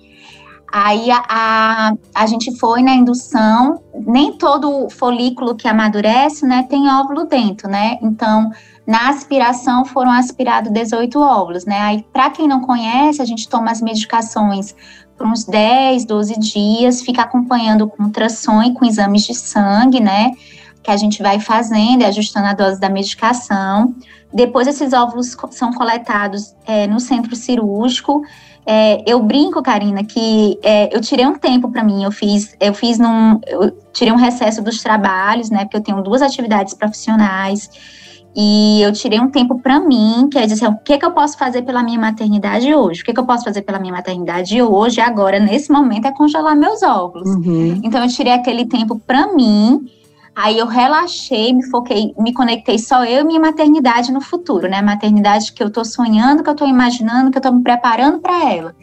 Aí 0.72 1.10
a, 1.10 1.24
a, 1.30 1.94
a, 2.14 2.26
gente 2.26 2.58
foi 2.58 2.82
na 2.82 2.94
indução, 2.94 3.82
nem 3.94 4.34
todo 4.34 4.90
folículo 4.90 5.56
que 5.56 5.68
amadurece, 5.68 6.46
né, 6.46 6.66
tem 6.70 6.90
óvulo 6.90 7.26
dentro, 7.26 7.70
né? 7.70 7.98
Então, 8.02 8.52
na 8.86 9.10
aspiração 9.10 9.86
foram 9.86 10.12
aspirados 10.12 10.72
18 10.72 11.18
óvulos, 11.20 11.66
né? 11.66 11.80
Aí, 11.80 12.06
para 12.12 12.30
quem 12.30 12.48
não 12.48 12.60
conhece, 12.62 13.22
a 13.22 13.26
gente 13.26 13.48
toma 13.48 13.72
as 13.72 13.82
medicações 13.82 14.76
por 15.18 15.26
uns 15.26 15.46
10, 15.46 16.06
12 16.06 16.40
dias, 16.40 17.02
fica 17.02 17.22
acompanhando 17.22 17.88
com 17.88 18.04
ultrassom 18.04 18.62
e 18.62 18.74
com 18.74 18.86
exames 18.86 19.24
de 19.24 19.34
sangue, 19.34 20.02
né? 20.02 20.32
Que 20.86 20.92
a 20.92 20.98
gente 20.98 21.24
vai 21.24 21.40
fazendo 21.40 22.02
e 22.02 22.06
ajustando 22.06 22.46
a 22.46 22.54
dose 22.54 22.80
da 22.80 22.90
medicação. 22.90 23.96
Depois, 24.32 24.68
esses 24.68 24.94
óvulos 24.94 25.36
são 25.50 25.74
coletados 25.74 26.54
é, 26.66 26.86
no 26.86 27.00
centro 27.00 27.36
cirúrgico. 27.36 28.22
É, 28.68 29.04
eu 29.10 29.20
brinco, 29.22 29.64
Karina, 29.64 30.04
que 30.04 30.60
é, 30.62 30.96
eu 30.96 31.02
tirei 31.02 31.26
um 31.26 31.36
tempo 31.36 31.72
para 31.72 31.84
mim. 31.84 32.04
Eu 32.04 32.12
fiz, 32.12 32.56
eu 32.60 32.74
fiz 32.74 33.00
num, 33.00 33.40
eu 33.48 33.72
tirei 33.92 34.14
um 34.14 34.18
recesso 34.18 34.62
dos 34.62 34.84
trabalhos, 34.84 35.50
né? 35.50 35.66
Porque 35.66 35.78
eu 35.78 35.82
tenho 35.82 36.04
duas 36.04 36.22
atividades 36.22 36.74
profissionais 36.76 37.70
e 38.36 38.82
eu 38.82 38.92
tirei 38.92 39.18
um 39.18 39.32
tempo 39.32 39.60
para 39.60 39.80
mim, 39.80 40.28
que 40.30 40.38
é 40.38 40.46
dizer, 40.46 40.68
o 40.68 40.76
que, 40.80 40.98
que 40.98 41.06
eu 41.06 41.12
posso 41.12 41.38
fazer 41.38 41.62
pela 41.62 41.82
minha 41.82 41.98
maternidade 41.98 42.74
hoje? 42.76 43.02
O 43.02 43.06
que, 43.06 43.14
que 43.14 43.20
eu 43.20 43.26
posso 43.26 43.46
fazer 43.46 43.62
pela 43.62 43.80
minha 43.80 43.94
maternidade 43.94 44.62
hoje, 44.62 45.00
agora, 45.00 45.40
nesse 45.40 45.72
momento, 45.72 46.06
é 46.06 46.12
congelar 46.12 46.54
meus 46.54 46.84
óvulos. 46.84 47.30
Uhum. 47.30 47.80
Então, 47.82 48.04
eu 48.04 48.10
tirei 48.10 48.34
aquele 48.34 48.66
tempo 48.66 49.00
para 49.00 49.34
mim 49.34 49.90
Aí 50.36 50.60
eu 50.60 50.68
relaxei, 50.68 51.54
me 51.54 51.64
foquei, 51.64 52.14
me 52.20 52.34
conectei 52.34 52.78
só 52.78 53.06
eu 53.06 53.22
e 53.22 53.24
minha 53.24 53.40
maternidade 53.40 54.12
no 54.12 54.20
futuro, 54.20 54.68
né? 54.68 54.82
Maternidade 54.82 55.54
que 55.54 55.64
eu 55.64 55.70
tô 55.70 55.86
sonhando, 55.86 56.44
que 56.44 56.50
eu 56.50 56.56
tô 56.56 56.66
imaginando, 56.68 57.32
que 57.32 57.38
eu 57.38 57.42
tô 57.42 57.54
me 57.54 57.64
preparando 57.64 58.20
para 58.20 58.52
ela. 58.52 58.76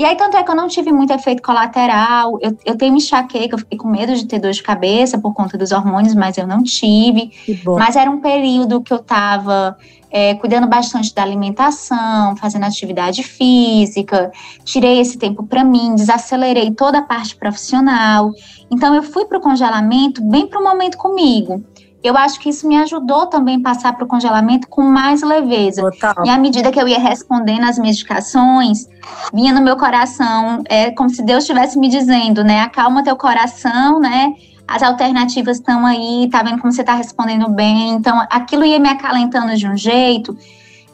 E 0.00 0.04
aí, 0.06 0.16
tanto 0.16 0.34
é 0.34 0.42
que 0.42 0.50
eu 0.50 0.56
não 0.56 0.66
tive 0.66 0.90
muito 0.90 1.12
efeito 1.12 1.42
colateral, 1.42 2.38
eu, 2.40 2.56
eu 2.64 2.74
tenho 2.74 2.96
enxaqueca, 2.96 3.54
eu 3.54 3.58
fiquei 3.58 3.76
com 3.76 3.86
medo 3.86 4.14
de 4.14 4.24
ter 4.24 4.38
dor 4.38 4.50
de 4.50 4.62
cabeça 4.62 5.18
por 5.18 5.34
conta 5.34 5.58
dos 5.58 5.72
hormônios, 5.72 6.14
mas 6.14 6.38
eu 6.38 6.46
não 6.46 6.62
tive. 6.62 7.30
Mas 7.78 7.96
era 7.96 8.10
um 8.10 8.18
período 8.18 8.80
que 8.80 8.94
eu 8.94 9.00
tava 9.00 9.76
é, 10.10 10.34
cuidando 10.36 10.66
bastante 10.66 11.14
da 11.14 11.22
alimentação, 11.22 12.34
fazendo 12.36 12.64
atividade 12.64 13.22
física, 13.22 14.32
tirei 14.64 15.00
esse 15.00 15.18
tempo 15.18 15.46
para 15.46 15.62
mim, 15.62 15.94
desacelerei 15.94 16.70
toda 16.70 17.00
a 17.00 17.02
parte 17.02 17.36
profissional. 17.36 18.32
Então, 18.70 18.94
eu 18.94 19.02
fui 19.02 19.26
para 19.26 19.36
o 19.36 19.40
congelamento 19.42 20.22
bem 20.22 20.46
para 20.46 20.58
o 20.60 20.64
momento 20.64 20.96
comigo. 20.96 21.62
Eu 22.02 22.16
acho 22.16 22.40
que 22.40 22.48
isso 22.48 22.66
me 22.66 22.76
ajudou 22.78 23.26
também 23.26 23.56
a 23.56 23.60
passar 23.60 23.92
para 23.92 24.04
o 24.04 24.08
congelamento 24.08 24.68
com 24.68 24.82
mais 24.82 25.22
leveza. 25.22 25.82
Total. 25.82 26.24
E 26.24 26.30
à 26.30 26.38
medida 26.38 26.72
que 26.72 26.80
eu 26.80 26.88
ia 26.88 26.98
respondendo 26.98 27.64
as 27.64 27.78
medicações, 27.78 28.88
vinha 29.34 29.52
no 29.52 29.60
meu 29.60 29.76
coração, 29.76 30.62
é 30.66 30.90
como 30.92 31.10
se 31.10 31.22
Deus 31.22 31.44
estivesse 31.44 31.78
me 31.78 31.88
dizendo, 31.88 32.42
né? 32.42 32.62
Acalma 32.62 33.04
teu 33.04 33.16
coração, 33.16 34.00
né? 34.00 34.34
as 34.70 34.84
alternativas 34.84 35.56
estão 35.56 35.84
aí, 35.84 36.28
tá 36.30 36.44
vendo 36.44 36.60
como 36.60 36.72
você 36.72 36.82
está 36.82 36.94
respondendo 36.94 37.48
bem. 37.48 37.90
Então, 37.90 38.24
aquilo 38.30 38.64
ia 38.64 38.78
me 38.78 38.88
acalentando 38.88 39.56
de 39.56 39.66
um 39.66 39.76
jeito 39.76 40.38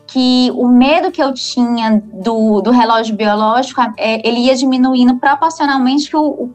que 0.06 0.50
o 0.54 0.66
medo 0.66 1.10
que 1.10 1.22
eu 1.22 1.34
tinha 1.34 2.02
do, 2.10 2.62
do 2.62 2.70
relógio 2.70 3.14
biológico, 3.14 3.82
é, 3.98 4.26
ele 4.26 4.38
ia 4.46 4.54
diminuindo 4.54 5.16
proporcionalmente 5.16 6.08
que 6.08 6.16
o, 6.16 6.50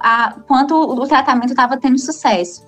a, 0.00 0.34
quanto 0.48 0.74
o 0.74 1.06
tratamento 1.06 1.50
estava 1.50 1.76
tendo 1.76 1.98
sucesso. 1.98 2.62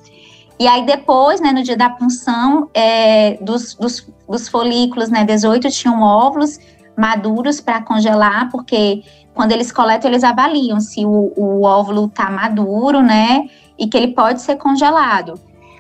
E 0.59 0.69
aí 0.69 0.87
depois, 0.87 1.41
né, 1.41 1.53
no 1.53 1.63
dia 1.63 1.77
da 1.77 1.91
punção, 1.91 2.71
é, 2.73 3.37
dos, 3.41 3.75
dos, 3.75 4.07
dos 4.29 4.49
folículos, 4.49 5.09
né, 5.09 5.25
18 5.25 5.69
tinham 5.71 6.01
óvulos 6.01 6.59
maduros 6.97 7.61
para 7.61 7.83
congelar, 7.83 8.51
porque 8.51 9.03
quando 9.35 9.51
eles 9.51 9.73
coletam, 9.73 10.11
eles 10.11 10.23
avaliam 10.23 10.79
se 10.79 11.05
o, 11.05 11.33
o 11.37 11.63
óvulo 11.65 12.07
está 12.07 12.31
maduro, 12.31 13.03
né, 13.03 13.49
e 13.77 13.89
que 13.89 13.97
ele 13.97 14.15
pode 14.15 14.41
ser 14.43 14.57
congelado. 14.57 15.35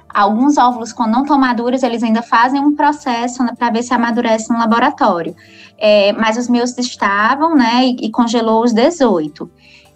Alguns 0.09 0.59
óvulos, 0.59 0.93
quando 0.93 1.13
não 1.13 1.23
estão 1.23 1.39
maduros, 1.39 1.83
eles 1.83 2.03
ainda 2.03 2.23
fazem 2.23 2.61
um 2.61 2.75
processo 2.75 3.43
né, 3.43 3.53
para 3.57 3.71
ver 3.71 3.83
se 3.83 3.93
amadurece 3.95 4.53
no 4.53 4.59
laboratório. 4.59 5.35
É, 5.77 6.13
mas 6.13 6.37
os 6.37 6.49
meus 6.49 6.77
estavam, 6.79 7.55
né, 7.55 7.85
e, 7.85 8.07
e 8.07 8.11
congelou 8.11 8.63
os 8.63 8.73
18. 8.73 9.51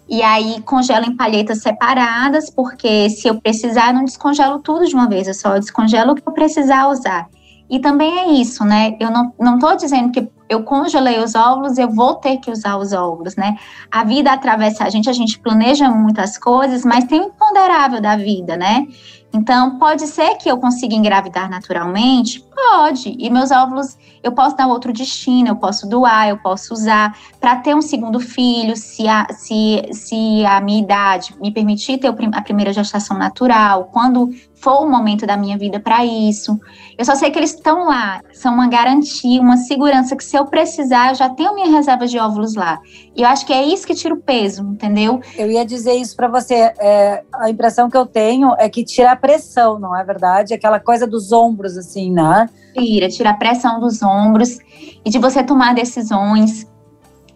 E 0.09 0.23
aí 0.23 0.59
congelo 0.61 1.05
em 1.05 1.15
palhetas 1.15 1.61
separadas, 1.61 2.49
porque 2.49 3.09
se 3.11 3.27
eu 3.27 3.39
precisar, 3.39 3.89
eu 3.89 3.93
não 3.93 4.05
descongelo 4.05 4.59
tudo 4.59 4.85
de 4.85 4.95
uma 4.95 5.07
vez, 5.07 5.27
eu 5.27 5.33
só 5.35 5.57
descongelo 5.57 6.13
o 6.13 6.15
que 6.15 6.27
eu 6.27 6.33
precisar 6.33 6.87
usar. 6.87 7.27
E 7.69 7.79
também 7.79 8.17
é 8.17 8.31
isso, 8.31 8.65
né? 8.65 8.97
Eu 8.99 9.11
não, 9.11 9.31
não 9.39 9.59
tô 9.59 9.75
dizendo 9.75 10.11
que 10.11 10.27
eu 10.49 10.63
congelei 10.63 11.19
os 11.19 11.35
óvulos, 11.35 11.77
eu 11.77 11.87
vou 11.87 12.15
ter 12.15 12.37
que 12.37 12.49
usar 12.49 12.77
os 12.77 12.91
óvulos, 12.91 13.35
né? 13.35 13.55
A 13.91 14.03
vida 14.03 14.31
atravessa 14.31 14.83
a 14.83 14.89
gente, 14.89 15.07
a 15.07 15.13
gente 15.13 15.37
planeja 15.37 15.87
muitas 15.91 16.39
coisas, 16.39 16.83
mas 16.83 17.03
tem 17.03 17.21
um 17.21 17.25
imponderável 17.25 18.01
da 18.01 18.17
vida, 18.17 18.57
né? 18.57 18.87
Então, 19.31 19.77
pode 19.77 20.07
ser 20.07 20.35
que 20.35 20.49
eu 20.49 20.57
consiga 20.57 20.95
engravidar 20.95 21.49
naturalmente? 21.49 22.43
Pode. 22.53 23.15
E 23.17 23.29
meus 23.29 23.51
óvulos, 23.51 23.97
eu 24.23 24.31
posso 24.31 24.55
dar 24.55 24.67
outro 24.67 24.91
destino, 24.91 25.49
eu 25.49 25.55
posso 25.55 25.87
doar, 25.87 26.29
eu 26.29 26.37
posso 26.37 26.73
usar 26.73 27.15
para 27.39 27.55
ter 27.57 27.75
um 27.75 27.81
segundo 27.81 28.19
filho, 28.19 28.75
se 28.75 29.07
a, 29.07 29.27
se, 29.31 29.87
se 29.93 30.45
a 30.45 30.59
minha 30.59 30.81
idade 30.81 31.35
me 31.39 31.51
permitir 31.51 31.99
ter 31.99 32.07
a 32.07 32.41
primeira 32.41 32.73
gestação 32.73 33.17
natural, 33.17 33.89
quando 33.93 34.29
for 34.59 34.83
o 34.83 34.89
momento 34.89 35.25
da 35.25 35.37
minha 35.37 35.57
vida 35.57 35.79
para 35.79 36.05
isso. 36.05 36.59
Eu 36.97 37.05
só 37.05 37.15
sei 37.15 37.31
que 37.31 37.39
eles 37.39 37.53
estão 37.53 37.87
lá, 37.87 38.21
são 38.33 38.53
uma 38.53 38.67
garantia, 38.67 39.41
uma 39.41 39.57
segurança 39.57 40.15
que 40.15 40.23
se 40.23 40.35
eu 40.35 40.45
precisar, 40.45 41.09
eu 41.09 41.15
já 41.15 41.29
tenho 41.29 41.55
minha 41.55 41.69
reserva 41.69 42.05
de 42.05 42.19
óvulos 42.19 42.55
lá. 42.55 42.79
E 43.15 43.21
eu 43.21 43.27
acho 43.27 43.45
que 43.45 43.53
é 43.53 43.63
isso 43.63 43.87
que 43.87 43.95
tira 43.95 44.13
o 44.13 44.21
peso, 44.21 44.63
entendeu? 44.63 45.21
Eu 45.37 45.49
ia 45.49 45.65
dizer 45.65 45.93
isso 45.93 46.15
para 46.15 46.27
você. 46.27 46.73
É, 46.77 47.23
a 47.33 47.49
impressão 47.49 47.89
que 47.89 47.97
eu 47.97 48.05
tenho 48.05 48.53
é 48.57 48.69
que 48.69 48.83
tira 48.83 49.11
a 49.11 49.15
pressão, 49.15 49.79
não 49.79 49.95
é 49.95 50.03
verdade? 50.03 50.53
Aquela 50.53 50.79
coisa 50.79 51.07
dos 51.07 51.31
ombros, 51.31 51.77
assim, 51.77 52.11
né? 52.11 52.49
Tira, 52.73 53.07
tira 53.07 53.29
a 53.31 53.33
pressão 53.33 53.79
dos 53.79 54.01
ombros 54.01 54.57
e 55.05 55.09
de 55.09 55.17
você 55.17 55.43
tomar 55.43 55.73
decisões 55.73 56.67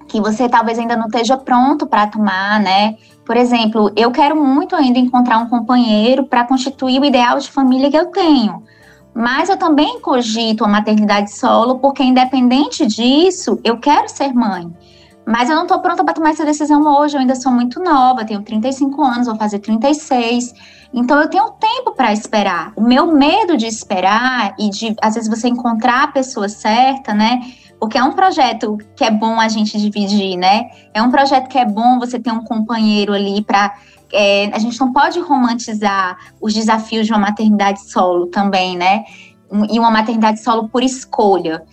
que 0.08 0.22
você 0.22 0.48
talvez 0.48 0.78
ainda 0.78 0.96
não 0.96 1.08
esteja 1.08 1.36
pronto 1.38 1.88
para 1.88 2.06
tomar, 2.06 2.60
né? 2.60 2.96
Por 3.26 3.38
exemplo, 3.38 3.92
eu 3.96 4.12
quero 4.12 4.36
muito 4.36 4.76
ainda 4.76 5.00
encontrar 5.00 5.38
um 5.38 5.48
companheiro 5.48 6.26
para 6.26 6.44
constituir 6.44 7.00
o 7.00 7.06
ideal 7.06 7.40
de 7.40 7.50
família 7.50 7.90
que 7.90 7.98
eu 7.98 8.08
tenho. 8.08 8.64
Mas 9.14 9.48
eu 9.48 9.58
também 9.58 10.00
cogito 10.02 10.66
a 10.66 10.68
maternidade 10.68 11.32
solo, 11.32 11.80
porque 11.80 12.04
independente 12.04 12.86
disso, 12.86 13.60
eu 13.64 13.78
quero 13.78 14.10
ser 14.10 14.34
mãe. 14.34 14.72
Mas 15.26 15.50
eu 15.50 15.56
não 15.56 15.64
estou 15.64 15.80
pronta 15.80 16.04
para 16.04 16.14
tomar 16.14 16.32
essa 16.32 16.44
decisão 16.44 16.84
hoje, 16.86 17.16
eu 17.16 17.22
ainda 17.22 17.36
sou 17.36 17.52
muito 17.52 17.80
nova, 17.80 18.26
tenho 18.26 18.42
35 18.42 19.02
anos, 19.02 19.28
vou 19.28 19.38
fazer 19.38 19.60
36. 19.60 20.54
Então 20.94 21.20
eu 21.20 21.30
tenho 21.30 21.50
tempo 21.52 21.94
para 21.96 22.12
esperar. 22.12 22.74
O 22.76 22.82
meu 22.82 23.08
medo 23.08 23.56
de 23.56 23.66
esperar 23.66 24.54
e 24.60 24.70
de 24.70 24.96
às 25.02 25.16
vezes 25.16 25.30
você 25.30 25.48
encontrar 25.48 26.04
a 26.04 26.08
pessoa 26.08 26.50
certa, 26.50 27.14
né? 27.14 27.42
Porque 27.80 27.98
é 27.98 28.04
um 28.04 28.14
projeto 28.14 28.78
que 28.96 29.04
é 29.04 29.12
bom 29.12 29.40
a 29.40 29.48
gente 29.48 29.78
dividir, 29.78 30.38
né? 30.38 30.70
É 30.94 31.02
um 31.02 31.12
projeto 31.12 31.48
que 31.50 31.58
é 31.58 31.66
bom 31.66 32.00
você 32.00 32.20
ter 32.20 32.32
um 32.32 32.44
companheiro 32.44 33.14
ali 33.14 33.44
para 33.44 33.74
é, 34.14 34.46
a 34.54 34.60
gente 34.60 34.80
não 34.80 34.94
pode 34.94 35.20
romantizar 35.20 36.18
os 36.40 36.54
desafios 36.54 37.08
de 37.08 37.12
uma 37.12 37.20
maternidade 37.20 37.82
solo 37.90 38.28
também, 38.28 38.78
né? 38.78 39.04
E 39.72 39.80
uma 39.80 39.90
maternidade 39.90 40.42
solo 40.42 40.70
por 40.70 40.84
escolha. 40.84 41.64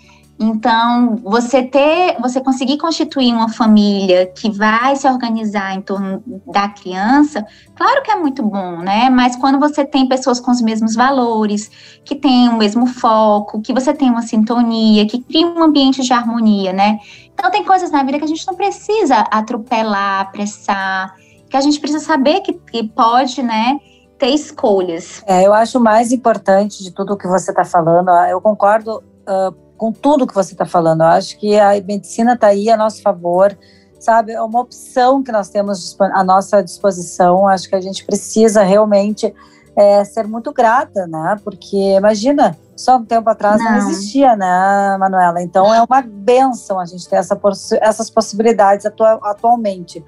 Então, 0.43 1.17
você 1.17 1.63
ter, 1.63 2.17
você 2.19 2.41
conseguir 2.41 2.79
constituir 2.79 3.31
uma 3.31 3.51
família 3.51 4.25
que 4.25 4.51
vai 4.51 4.97
se 4.97 5.07
organizar 5.07 5.75
em 5.75 5.83
torno 5.83 6.23
da 6.47 6.67
criança, 6.67 7.45
claro 7.77 8.03
que 8.03 8.11
é 8.11 8.17
muito 8.17 8.43
bom, 8.43 8.79
né? 8.79 9.11
Mas 9.11 9.37
quando 9.37 9.61
você 9.61 9.85
tem 9.85 10.09
pessoas 10.09 10.41
com 10.41 10.51
os 10.51 10.63
mesmos 10.63 10.95
valores, 10.95 11.71
que 12.07 12.17
têm 12.17 12.49
o 12.49 12.57
mesmo 12.57 12.87
foco, 12.87 13.61
que 13.61 13.75
você 13.75 13.93
tem 13.93 14.09
uma 14.09 14.23
sintonia, 14.23 15.07
que 15.07 15.21
cria 15.23 15.47
um 15.47 15.63
ambiente 15.63 16.01
de 16.01 16.11
harmonia, 16.11 16.73
né? 16.73 16.99
Então, 17.35 17.51
tem 17.51 17.63
coisas 17.63 17.91
na 17.91 18.03
vida 18.03 18.19
que 18.19 18.25
a 18.25 18.29
gente 18.29 18.47
não 18.47 18.55
precisa 18.55 19.17
atropelar, 19.31 20.23
apressar, 20.23 21.15
que 21.51 21.57
a 21.57 21.61
gente 21.61 21.79
precisa 21.79 22.03
saber 22.03 22.41
que, 22.41 22.55
que 22.55 22.83
pode, 22.85 23.43
né? 23.43 23.79
Ter 24.17 24.29
escolhas. 24.29 25.23
É, 25.27 25.47
eu 25.47 25.53
acho 25.53 25.79
mais 25.79 26.13
importante 26.13 26.83
de 26.83 26.91
tudo 26.91 27.13
o 27.13 27.19
que 27.19 27.29
você 27.29 27.51
está 27.51 27.65
falando, 27.65 28.09
eu 28.31 28.41
concordo. 28.41 29.03
Uh, 29.29 29.70
com 29.81 29.91
tudo 29.91 30.27
que 30.27 30.35
você 30.35 30.53
está 30.53 30.67
falando. 30.67 31.01
Eu 31.01 31.07
acho 31.07 31.39
que 31.39 31.59
a 31.59 31.71
medicina 31.81 32.35
está 32.35 32.49
aí 32.49 32.69
a 32.69 32.77
nosso 32.77 33.01
favor, 33.01 33.57
sabe? 33.99 34.33
É 34.33 34.43
uma 34.43 34.61
opção 34.61 35.23
que 35.23 35.33
nós 35.33 35.49
temos 35.49 35.97
à 35.99 36.23
nossa 36.23 36.63
disposição. 36.63 37.49
Acho 37.49 37.67
que 37.67 37.75
a 37.75 37.81
gente 37.81 38.05
precisa 38.05 38.63
realmente 38.63 39.35
é, 39.75 40.05
ser 40.05 40.29
muito 40.29 40.53
grata, 40.53 41.07
né? 41.07 41.35
Porque 41.43 41.97
imagina, 41.97 42.59
só 42.77 42.99
um 42.99 43.07
tempo 43.07 43.31
atrás 43.31 43.59
não, 43.59 43.71
não 43.71 43.79
existia, 43.79 44.37
né, 44.37 44.99
Manuela? 44.99 45.41
Então 45.41 45.73
é 45.73 45.83
uma 45.83 46.03
benção 46.03 46.79
a 46.79 46.85
gente 46.85 47.09
ter 47.09 47.17
essa, 47.17 47.41
essas 47.81 48.11
possibilidades 48.11 48.85
atualmente. 48.85 50.05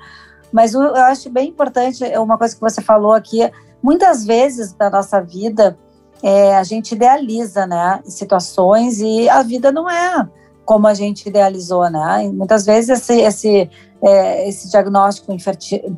Mas 0.52 0.74
eu 0.74 0.94
acho 0.96 1.30
bem 1.30 1.48
importante 1.48 2.04
uma 2.18 2.36
coisa 2.36 2.54
que 2.54 2.60
você 2.60 2.82
falou 2.82 3.14
aqui. 3.14 3.50
Muitas 3.82 4.26
vezes 4.26 4.76
na 4.78 4.90
nossa 4.90 5.18
vida 5.22 5.78
é, 6.22 6.56
a 6.56 6.62
gente 6.62 6.92
idealiza, 6.94 7.66
né, 7.66 8.00
situações 8.04 9.00
e 9.00 9.28
a 9.28 9.42
vida 9.42 9.72
não 9.72 9.90
é 9.90 10.28
como 10.64 10.86
a 10.86 10.94
gente 10.94 11.28
idealizou, 11.28 11.90
né? 11.90 12.24
E 12.24 12.32
muitas 12.32 12.64
vezes 12.64 12.88
esse, 12.88 13.20
esse, 13.20 13.70
é, 14.00 14.48
esse 14.48 14.70
diagnóstico 14.70 15.34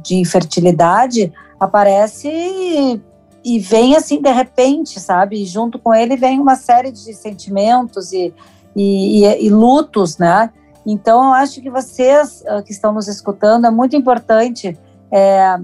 de 0.02 0.16
infertilidade 0.16 1.32
aparece 1.60 2.28
e, 2.28 3.00
e 3.44 3.58
vem 3.58 3.94
assim 3.94 4.20
de 4.20 4.32
repente, 4.32 4.98
sabe? 4.98 5.42
E 5.42 5.46
junto 5.46 5.78
com 5.78 5.94
ele 5.94 6.16
vem 6.16 6.40
uma 6.40 6.56
série 6.56 6.90
de 6.90 7.12
sentimentos 7.14 8.12
e, 8.12 8.32
e, 8.74 9.24
e, 9.24 9.46
e 9.46 9.50
lutos, 9.50 10.18
né? 10.18 10.50
Então, 10.86 11.24
eu 11.24 11.32
acho 11.32 11.62
que 11.62 11.70
vocês 11.70 12.42
uh, 12.42 12.62
que 12.62 12.72
estão 12.72 12.92
nos 12.92 13.08
escutando, 13.08 13.66
é 13.66 13.70
muito 13.70 13.96
importante. 13.96 14.78
É, 15.10 15.58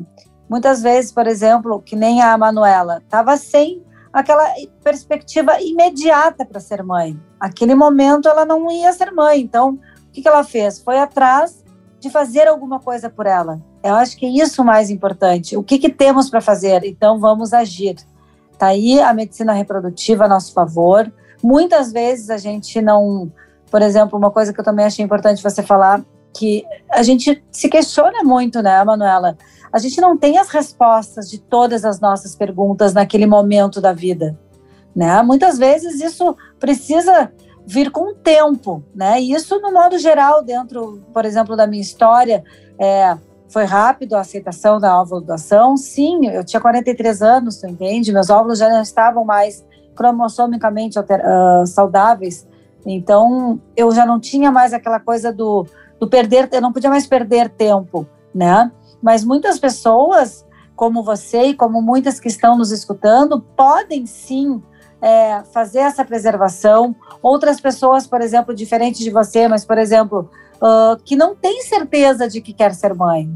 muitas 0.48 0.82
vezes, 0.82 1.12
por 1.12 1.26
exemplo, 1.26 1.82
que 1.84 1.94
nem 1.94 2.22
a 2.22 2.36
Manuela, 2.38 3.02
estava 3.04 3.36
sem 3.36 3.82
aquela 4.12 4.44
perspectiva 4.82 5.60
imediata 5.60 6.44
para 6.44 6.60
ser 6.60 6.82
mãe. 6.82 7.18
Aquele 7.38 7.74
momento 7.74 8.28
ela 8.28 8.44
não 8.44 8.70
ia 8.70 8.92
ser 8.92 9.10
mãe. 9.12 9.40
Então, 9.40 9.70
o 9.70 10.12
que, 10.12 10.22
que 10.22 10.28
ela 10.28 10.44
fez? 10.44 10.80
Foi 10.80 10.98
atrás 10.98 11.64
de 12.00 12.10
fazer 12.10 12.48
alguma 12.48 12.80
coisa 12.80 13.08
por 13.08 13.26
ela. 13.26 13.60
Eu 13.82 13.94
acho 13.94 14.16
que 14.16 14.26
é 14.26 14.28
isso 14.28 14.64
mais 14.64 14.90
importante. 14.90 15.56
O 15.56 15.62
que, 15.62 15.78
que 15.78 15.88
temos 15.88 16.28
para 16.28 16.40
fazer? 16.40 16.84
Então, 16.84 17.18
vamos 17.18 17.52
agir. 17.52 17.96
Tá 18.58 18.68
aí 18.68 19.00
a 19.00 19.12
medicina 19.14 19.52
reprodutiva 19.52 20.24
a 20.24 20.28
nosso 20.28 20.52
favor. 20.52 21.10
Muitas 21.42 21.92
vezes 21.92 22.30
a 22.30 22.36
gente 22.36 22.80
não, 22.82 23.32
por 23.70 23.80
exemplo, 23.80 24.18
uma 24.18 24.30
coisa 24.30 24.52
que 24.52 24.60
eu 24.60 24.64
também 24.64 24.84
achei 24.84 25.04
importante 25.04 25.42
você 25.42 25.62
falar, 25.62 26.02
que 26.34 26.64
a 26.90 27.02
gente 27.02 27.42
se 27.50 27.68
questiona 27.68 28.22
muito, 28.22 28.62
né, 28.62 28.82
Manuela? 28.84 29.36
A 29.72 29.78
gente 29.78 30.00
não 30.00 30.16
tem 30.16 30.38
as 30.38 30.48
respostas 30.48 31.30
de 31.30 31.38
todas 31.38 31.84
as 31.84 32.00
nossas 32.00 32.34
perguntas 32.34 32.92
naquele 32.92 33.26
momento 33.26 33.80
da 33.80 33.92
vida, 33.92 34.38
né? 34.94 35.22
Muitas 35.22 35.58
vezes 35.58 36.00
isso 36.00 36.36
precisa 36.58 37.32
vir 37.66 37.90
com 37.90 38.10
o 38.10 38.14
tempo, 38.14 38.82
né? 38.94 39.20
E 39.20 39.32
isso 39.32 39.60
no 39.60 39.72
modo 39.72 39.98
geral 39.98 40.42
dentro, 40.42 41.00
por 41.12 41.24
exemplo, 41.24 41.56
da 41.56 41.66
minha 41.66 41.82
história, 41.82 42.42
é, 42.78 43.16
foi 43.48 43.64
rápido 43.64 44.14
a 44.14 44.20
aceitação 44.20 44.80
da 44.80 44.98
óvulo 45.00 45.20
doação. 45.20 45.76
Sim, 45.76 46.26
eu 46.28 46.44
tinha 46.44 46.60
43 46.60 47.22
anos, 47.22 47.58
tu 47.58 47.66
entende? 47.66 48.12
Meus 48.12 48.30
óvulos 48.30 48.58
já 48.58 48.68
não 48.68 48.82
estavam 48.82 49.24
mais 49.24 49.64
cromossomicamente 49.94 50.98
uh, 50.98 51.66
saudáveis. 51.66 52.46
Então, 52.86 53.60
eu 53.76 53.92
já 53.92 54.06
não 54.06 54.18
tinha 54.18 54.50
mais 54.50 54.72
aquela 54.72 54.98
coisa 54.98 55.32
do, 55.32 55.66
do 55.98 56.08
perder, 56.08 56.48
eu 56.52 56.60
não 56.60 56.72
podia 56.72 56.88
mais 56.88 57.06
perder 57.06 57.50
tempo, 57.50 58.06
né? 58.34 58.70
Mas 59.02 59.24
muitas 59.24 59.58
pessoas, 59.58 60.46
como 60.76 61.02
você 61.02 61.44
e 61.44 61.54
como 61.54 61.80
muitas 61.80 62.20
que 62.20 62.28
estão 62.28 62.56
nos 62.56 62.70
escutando, 62.70 63.40
podem 63.40 64.06
sim 64.06 64.62
é, 65.00 65.42
fazer 65.52 65.80
essa 65.80 66.04
preservação. 66.04 66.94
Outras 67.22 67.60
pessoas, 67.60 68.06
por 68.06 68.20
exemplo, 68.20 68.54
diferente 68.54 69.02
de 69.02 69.10
você, 69.10 69.48
mas, 69.48 69.64
por 69.64 69.78
exemplo, 69.78 70.30
uh, 70.56 71.00
que 71.04 71.16
não 71.16 71.34
tem 71.34 71.62
certeza 71.62 72.28
de 72.28 72.40
que 72.40 72.52
quer 72.52 72.74
ser 72.74 72.94
mãe. 72.94 73.34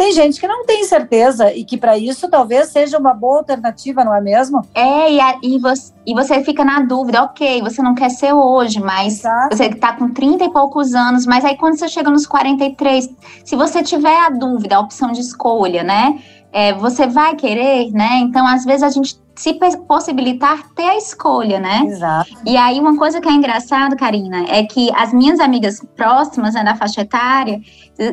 Tem 0.00 0.12
gente 0.12 0.40
que 0.40 0.48
não 0.48 0.64
tem 0.64 0.82
certeza 0.84 1.52
e 1.52 1.62
que 1.62 1.76
para 1.76 1.98
isso 1.98 2.26
talvez 2.26 2.68
seja 2.68 2.96
uma 2.96 3.12
boa 3.12 3.40
alternativa, 3.40 4.02
não 4.02 4.14
é 4.14 4.20
mesmo? 4.22 4.66
É, 4.74 5.12
e, 5.12 5.20
a, 5.20 5.38
e, 5.42 5.58
você, 5.58 5.92
e 6.06 6.14
você 6.14 6.42
fica 6.42 6.64
na 6.64 6.80
dúvida, 6.80 7.22
ok, 7.22 7.60
você 7.60 7.82
não 7.82 7.94
quer 7.94 8.08
ser 8.08 8.32
hoje, 8.32 8.80
mas 8.80 9.18
Exato. 9.18 9.54
você 9.54 9.66
está 9.66 9.92
com 9.92 10.08
30 10.08 10.44
e 10.44 10.50
poucos 10.50 10.94
anos, 10.94 11.26
mas 11.26 11.44
aí 11.44 11.54
quando 11.54 11.78
você 11.78 11.86
chega 11.86 12.08
nos 12.08 12.26
43, 12.26 13.10
se 13.44 13.54
você 13.54 13.82
tiver 13.82 14.16
a 14.16 14.30
dúvida, 14.30 14.76
a 14.76 14.80
opção 14.80 15.12
de 15.12 15.20
escolha, 15.20 15.82
né? 15.82 16.18
É, 16.50 16.72
você 16.72 17.06
vai 17.06 17.36
querer, 17.36 17.90
né? 17.92 18.20
Então, 18.20 18.46
às 18.46 18.64
vezes, 18.64 18.82
a 18.82 18.88
gente 18.88 19.20
se 19.34 19.58
possibilitar 19.86 20.68
ter 20.74 20.88
a 20.88 20.96
escolha, 20.96 21.58
né? 21.58 21.82
Exato. 21.86 22.30
E 22.44 22.56
aí, 22.56 22.78
uma 22.78 22.96
coisa 22.96 23.20
que 23.20 23.28
é 23.28 23.32
engraçado, 23.32 23.96
Karina, 23.96 24.44
é 24.48 24.64
que 24.64 24.90
as 24.94 25.12
minhas 25.12 25.40
amigas 25.40 25.80
próximas 25.96 26.54
né, 26.54 26.62
da 26.62 26.74
faixa 26.74 27.00
etária 27.00 27.60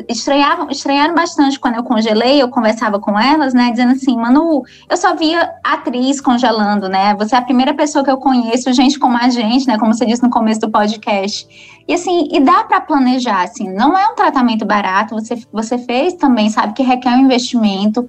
estranhavam, 0.09 0.69
estranharam 0.69 1.15
bastante 1.15 1.59
quando 1.59 1.75
eu 1.75 1.83
congelei, 1.83 2.41
eu 2.41 2.49
conversava 2.49 2.99
com 2.99 3.17
elas, 3.17 3.53
né, 3.53 3.71
dizendo 3.71 3.93
assim, 3.93 4.17
Manu, 4.17 4.63
eu 4.89 4.97
só 4.97 5.15
via 5.15 5.53
atriz 5.63 6.19
congelando, 6.19 6.89
né? 6.89 7.15
Você 7.15 7.35
é 7.35 7.37
a 7.37 7.41
primeira 7.41 7.73
pessoa 7.73 8.03
que 8.03 8.11
eu 8.11 8.17
conheço, 8.17 8.71
gente 8.73 8.99
como 8.99 9.17
a 9.17 9.29
gente, 9.29 9.65
né? 9.67 9.77
Como 9.77 9.93
você 9.93 10.05
disse 10.05 10.23
no 10.23 10.29
começo 10.29 10.59
do 10.59 10.69
podcast. 10.69 11.47
E 11.87 11.93
assim, 11.93 12.27
e 12.31 12.39
dá 12.41 12.65
para 12.65 12.81
planejar, 12.81 13.43
assim, 13.43 13.73
não 13.73 13.97
é 13.97 14.05
um 14.07 14.15
tratamento 14.15 14.65
barato, 14.65 15.15
você, 15.15 15.41
você 15.53 15.77
fez 15.77 16.15
também, 16.15 16.49
sabe, 16.49 16.73
que 16.73 16.83
requer 16.83 17.11
um 17.11 17.19
investimento. 17.19 18.05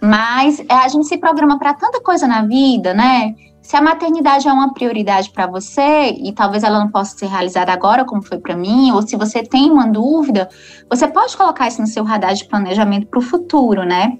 Mas 0.00 0.60
é, 0.60 0.74
a 0.74 0.88
gente 0.88 1.06
se 1.06 1.18
programa 1.18 1.58
para 1.58 1.74
tanta 1.74 2.00
coisa 2.00 2.26
na 2.26 2.42
vida, 2.42 2.94
né? 2.94 3.34
Se 3.60 3.76
a 3.76 3.82
maternidade 3.82 4.48
é 4.48 4.52
uma 4.52 4.72
prioridade 4.72 5.30
para 5.30 5.46
você 5.46 6.10
e 6.10 6.32
talvez 6.32 6.64
ela 6.64 6.80
não 6.80 6.88
possa 6.88 7.16
ser 7.16 7.26
realizada 7.26 7.72
agora, 7.72 8.04
como 8.04 8.22
foi 8.22 8.38
para 8.38 8.56
mim, 8.56 8.90
ou 8.90 9.02
se 9.02 9.16
você 9.16 9.42
tem 9.42 9.70
uma 9.70 9.86
dúvida, 9.86 10.48
você 10.88 11.06
pode 11.06 11.36
colocar 11.36 11.68
isso 11.68 11.80
no 11.80 11.86
seu 11.86 12.02
radar 12.02 12.34
de 12.34 12.46
planejamento 12.46 13.06
para 13.06 13.18
o 13.18 13.22
futuro, 13.22 13.84
né? 13.84 14.16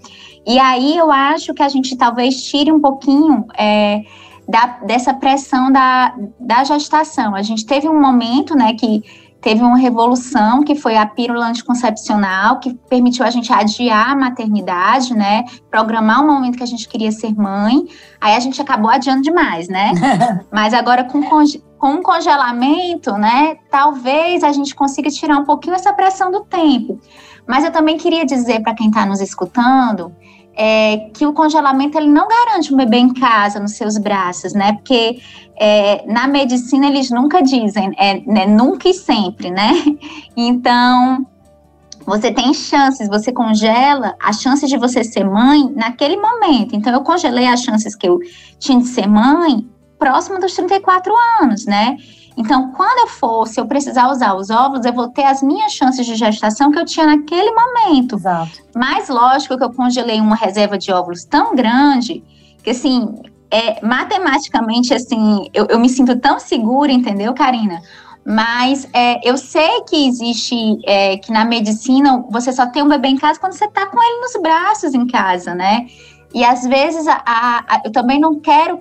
E 0.46 0.58
aí 0.58 0.96
eu 0.96 1.10
acho 1.10 1.54
que 1.54 1.62
a 1.62 1.68
gente 1.68 1.96
talvez 1.96 2.42
tire 2.44 2.70
um 2.70 2.80
pouquinho 2.80 3.46
é, 3.58 4.02
da, 4.48 4.66
dessa 4.84 5.14
pressão 5.14 5.72
da, 5.72 6.14
da 6.38 6.64
gestação. 6.64 7.34
A 7.34 7.42
gente 7.42 7.64
teve 7.64 7.88
um 7.88 8.00
momento, 8.00 8.54
né, 8.54 8.74
que 8.74 9.02
teve 9.40 9.62
uma 9.62 9.76
revolução 9.76 10.62
que 10.62 10.74
foi 10.74 10.96
a 10.96 11.06
pílula 11.06 11.46
anticoncepcional, 11.46 12.60
que 12.60 12.74
permitiu 12.88 13.24
a 13.24 13.30
gente 13.30 13.52
adiar 13.52 14.10
a 14.10 14.16
maternidade, 14.16 15.14
né? 15.14 15.44
Programar 15.70 16.22
o 16.22 16.26
momento 16.26 16.58
que 16.58 16.62
a 16.62 16.66
gente 16.66 16.88
queria 16.88 17.10
ser 17.10 17.34
mãe. 17.34 17.86
Aí 18.20 18.34
a 18.34 18.40
gente 18.40 18.60
acabou 18.60 18.90
adiando 18.90 19.22
demais, 19.22 19.68
né? 19.68 19.92
Mas 20.52 20.74
agora 20.74 21.04
com, 21.04 21.22
com 21.22 21.94
o 21.94 22.02
congelamento, 22.02 23.12
né? 23.12 23.56
Talvez 23.70 24.44
a 24.44 24.52
gente 24.52 24.74
consiga 24.74 25.08
tirar 25.10 25.38
um 25.38 25.44
pouquinho 25.44 25.74
essa 25.74 25.92
pressão 25.92 26.30
do 26.30 26.40
tempo. 26.40 27.00
Mas 27.46 27.64
eu 27.64 27.72
também 27.72 27.96
queria 27.96 28.24
dizer 28.24 28.60
para 28.60 28.74
quem 28.74 28.88
está 28.88 29.06
nos 29.06 29.20
escutando 29.20 30.14
é, 30.56 31.10
que 31.14 31.26
o 31.26 31.32
congelamento 31.32 31.96
ele 31.96 32.08
não 32.08 32.28
garante 32.28 32.72
um 32.72 32.76
bebê 32.76 32.98
em 32.98 33.12
casa, 33.14 33.60
nos 33.60 33.72
seus 33.72 33.96
braços, 33.98 34.52
né? 34.52 34.72
Porque 34.74 35.20
é, 35.56 36.04
na 36.06 36.26
medicina 36.26 36.86
eles 36.86 37.10
nunca 37.10 37.42
dizem, 37.42 37.92
é, 37.98 38.20
né, 38.26 38.46
nunca 38.46 38.88
e 38.88 38.94
sempre, 38.94 39.50
né? 39.50 39.72
Então, 40.36 41.26
você 42.06 42.32
tem 42.32 42.54
chances, 42.54 43.08
você 43.08 43.30
congela 43.30 44.16
as 44.20 44.40
chances 44.40 44.68
de 44.70 44.76
você 44.76 45.04
ser 45.04 45.24
mãe 45.24 45.70
naquele 45.74 46.16
momento. 46.16 46.74
Então, 46.74 46.92
eu 46.92 47.02
congelei 47.02 47.46
as 47.46 47.62
chances 47.62 47.94
que 47.94 48.08
eu 48.08 48.18
tinha 48.58 48.78
de 48.78 48.88
ser 48.88 49.06
mãe 49.06 49.68
próximo 49.98 50.40
dos 50.40 50.54
34 50.54 51.12
anos, 51.42 51.66
né? 51.66 51.96
Então, 52.36 52.72
quando 52.72 53.00
eu 53.00 53.08
for, 53.08 53.46
se 53.46 53.60
eu 53.60 53.66
precisar 53.66 54.08
usar 54.10 54.34
os 54.34 54.50
óvulos, 54.50 54.84
eu 54.84 54.92
vou 54.92 55.08
ter 55.08 55.24
as 55.24 55.42
minhas 55.42 55.72
chances 55.72 56.06
de 56.06 56.14
gestação 56.14 56.70
que 56.70 56.78
eu 56.78 56.84
tinha 56.84 57.06
naquele 57.06 57.52
momento. 57.52 58.16
Exato. 58.16 58.62
Mas, 58.74 59.08
lógico 59.08 59.58
que 59.58 59.64
eu 59.64 59.72
congelei 59.72 60.20
uma 60.20 60.36
reserva 60.36 60.78
de 60.78 60.92
óvulos 60.92 61.24
tão 61.24 61.54
grande 61.54 62.22
que, 62.62 62.70
assim, 62.70 63.14
é, 63.50 63.84
matematicamente, 63.84 64.94
assim, 64.94 65.48
eu, 65.52 65.66
eu 65.66 65.78
me 65.78 65.88
sinto 65.88 66.16
tão 66.18 66.38
segura, 66.38 66.92
entendeu, 66.92 67.34
Karina? 67.34 67.82
Mas 68.24 68.88
é, 68.92 69.28
eu 69.28 69.36
sei 69.36 69.82
que 69.88 70.06
existe, 70.06 70.54
é, 70.86 71.16
que 71.16 71.32
na 71.32 71.44
medicina 71.44 72.24
você 72.30 72.52
só 72.52 72.66
tem 72.66 72.82
um 72.82 72.88
bebê 72.88 73.08
em 73.08 73.16
casa 73.16 73.40
quando 73.40 73.54
você 73.54 73.64
está 73.64 73.86
com 73.86 74.00
ele 74.00 74.20
nos 74.20 74.40
braços 74.40 74.94
em 74.94 75.06
casa, 75.06 75.54
né? 75.54 75.86
E 76.32 76.44
às 76.44 76.64
vezes 76.64 77.08
a, 77.08 77.22
a, 77.26 77.80
eu 77.84 77.90
também 77.90 78.20
não 78.20 78.38
quero, 78.38 78.80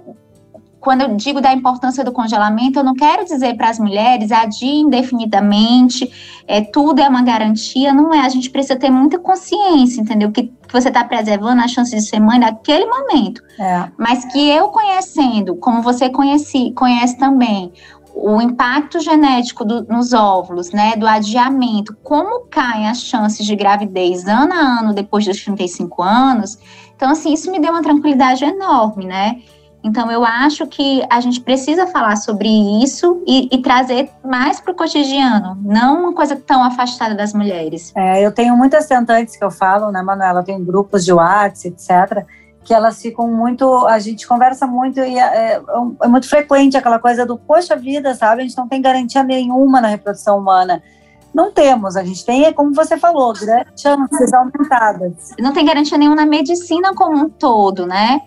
quando 0.80 1.02
eu 1.02 1.16
digo 1.16 1.42
da 1.42 1.54
importância 1.54 2.04
do 2.04 2.12
congelamento, 2.12 2.80
eu 2.80 2.84
não 2.84 2.94
quero 2.94 3.26
dizer 3.26 3.56
para 3.56 3.70
as 3.70 3.80
mulheres 3.80 4.32
adie 4.32 4.80
indefinidamente, 4.80 6.10
é, 6.48 6.62
tudo 6.62 7.02
é 7.02 7.10
uma 7.10 7.22
garantia, 7.22 7.94
não 7.94 8.14
é. 8.14 8.22
A 8.22 8.30
gente 8.30 8.50
precisa 8.50 8.78
ter 8.78 8.90
muita 8.90 9.20
consciência, 9.20 10.02
entendeu? 10.02 10.32
Que, 10.32 10.44
que 10.44 10.72
você 10.72 10.88
está 10.88 11.04
preservando 11.04 11.62
a 11.62 11.68
chance 11.68 11.94
de 11.96 12.02
ser 12.02 12.20
mãe 12.20 12.40
naquele 12.40 12.86
momento. 12.86 13.42
É. 13.60 13.90
Mas 13.98 14.26
que 14.26 14.50
eu 14.50 14.70
conhecendo, 14.70 15.56
como 15.56 15.82
você 15.82 16.10
conheci, 16.10 16.72
conhece 16.72 17.18
também, 17.18 17.74
o 18.22 18.42
impacto 18.42 19.00
genético 19.00 19.64
do, 19.64 19.84
nos 19.84 20.14
óvulos, 20.14 20.72
né, 20.72 20.96
do 20.96 21.08
adiamento, 21.08 21.96
como 22.04 22.46
caem 22.50 22.88
as 22.88 23.02
chances 23.02 23.46
de 23.46 23.56
gravidez 23.56 24.26
ano 24.28 24.54
a 24.54 24.80
ano 24.80 24.94
depois 24.94 25.26
dos 25.26 25.42
35 25.44 26.02
anos. 26.02 26.58
Então, 26.96 27.12
assim, 27.12 27.34
isso 27.34 27.50
me 27.52 27.60
deu 27.60 27.72
uma 27.72 27.82
tranquilidade 27.82 28.44
enorme, 28.44 29.06
né? 29.06 29.42
Então, 29.84 30.12
eu 30.12 30.26
acho 30.26 30.68
que 30.68 31.06
a 31.10 31.22
gente 31.22 31.40
precisa 31.40 31.88
falar 31.88 32.18
sobre 32.18 32.50
isso 32.84 33.24
e, 33.26 33.48
e 33.52 33.62
trazer 33.62 34.10
mais 34.24 34.60
para 34.60 34.74
o 34.74 34.76
cotidiano, 34.76 35.58
não 35.64 36.02
uma 36.02 36.14
coisa 36.14 36.36
tão 36.36 36.62
afastada 36.64 37.16
das 37.16 37.34
mulheres. 37.34 37.94
É, 37.96 38.26
eu 38.26 38.32
tenho 38.32 38.58
muitas 38.58 38.88
tentantes 38.88 39.38
que 39.38 39.44
eu 39.44 39.50
falo, 39.50 39.90
né, 39.92 40.02
Manuela? 40.02 40.42
Eu 40.42 40.44
tenho 40.44 40.60
grupos 40.60 41.06
de 41.06 41.14
WhatsApp, 41.14 41.68
etc 41.68 42.28
que 42.70 42.74
elas 42.74 43.02
ficam 43.02 43.28
muito, 43.28 43.88
a 43.88 43.98
gente 43.98 44.28
conversa 44.28 44.68
muito 44.68 45.00
e 45.00 45.18
é, 45.18 45.56
é, 45.56 45.62
é, 46.04 46.08
muito 46.08 46.30
frequente 46.30 46.78
aquela 46.78 47.00
coisa 47.00 47.26
do 47.26 47.36
poxa 47.36 47.76
vida, 47.76 48.14
sabe? 48.14 48.42
A 48.42 48.46
gente 48.46 48.56
não 48.56 48.68
tem 48.68 48.80
garantia 48.80 49.24
nenhuma 49.24 49.82
na 49.82 49.88
reprodução 49.88 50.38
humana. 50.38 50.84
Não 51.34 51.52
temos, 51.52 51.96
a 51.96 52.04
gente 52.04 52.24
tem, 52.24 52.46
é 52.46 52.54
como 52.54 52.72
você 52.74 52.96
falou, 52.96 53.34
grandes 53.34 53.82
chances 53.82 54.34
aumentadas. 54.34 55.32
Não 55.40 55.52
tem 55.52 55.66
garantia 55.66 55.98
nenhuma 55.98 56.18
na 56.18 56.26
medicina 56.28 56.94
como 56.94 57.18
um 57.18 57.28
todo, 57.28 57.88
né? 57.88 58.20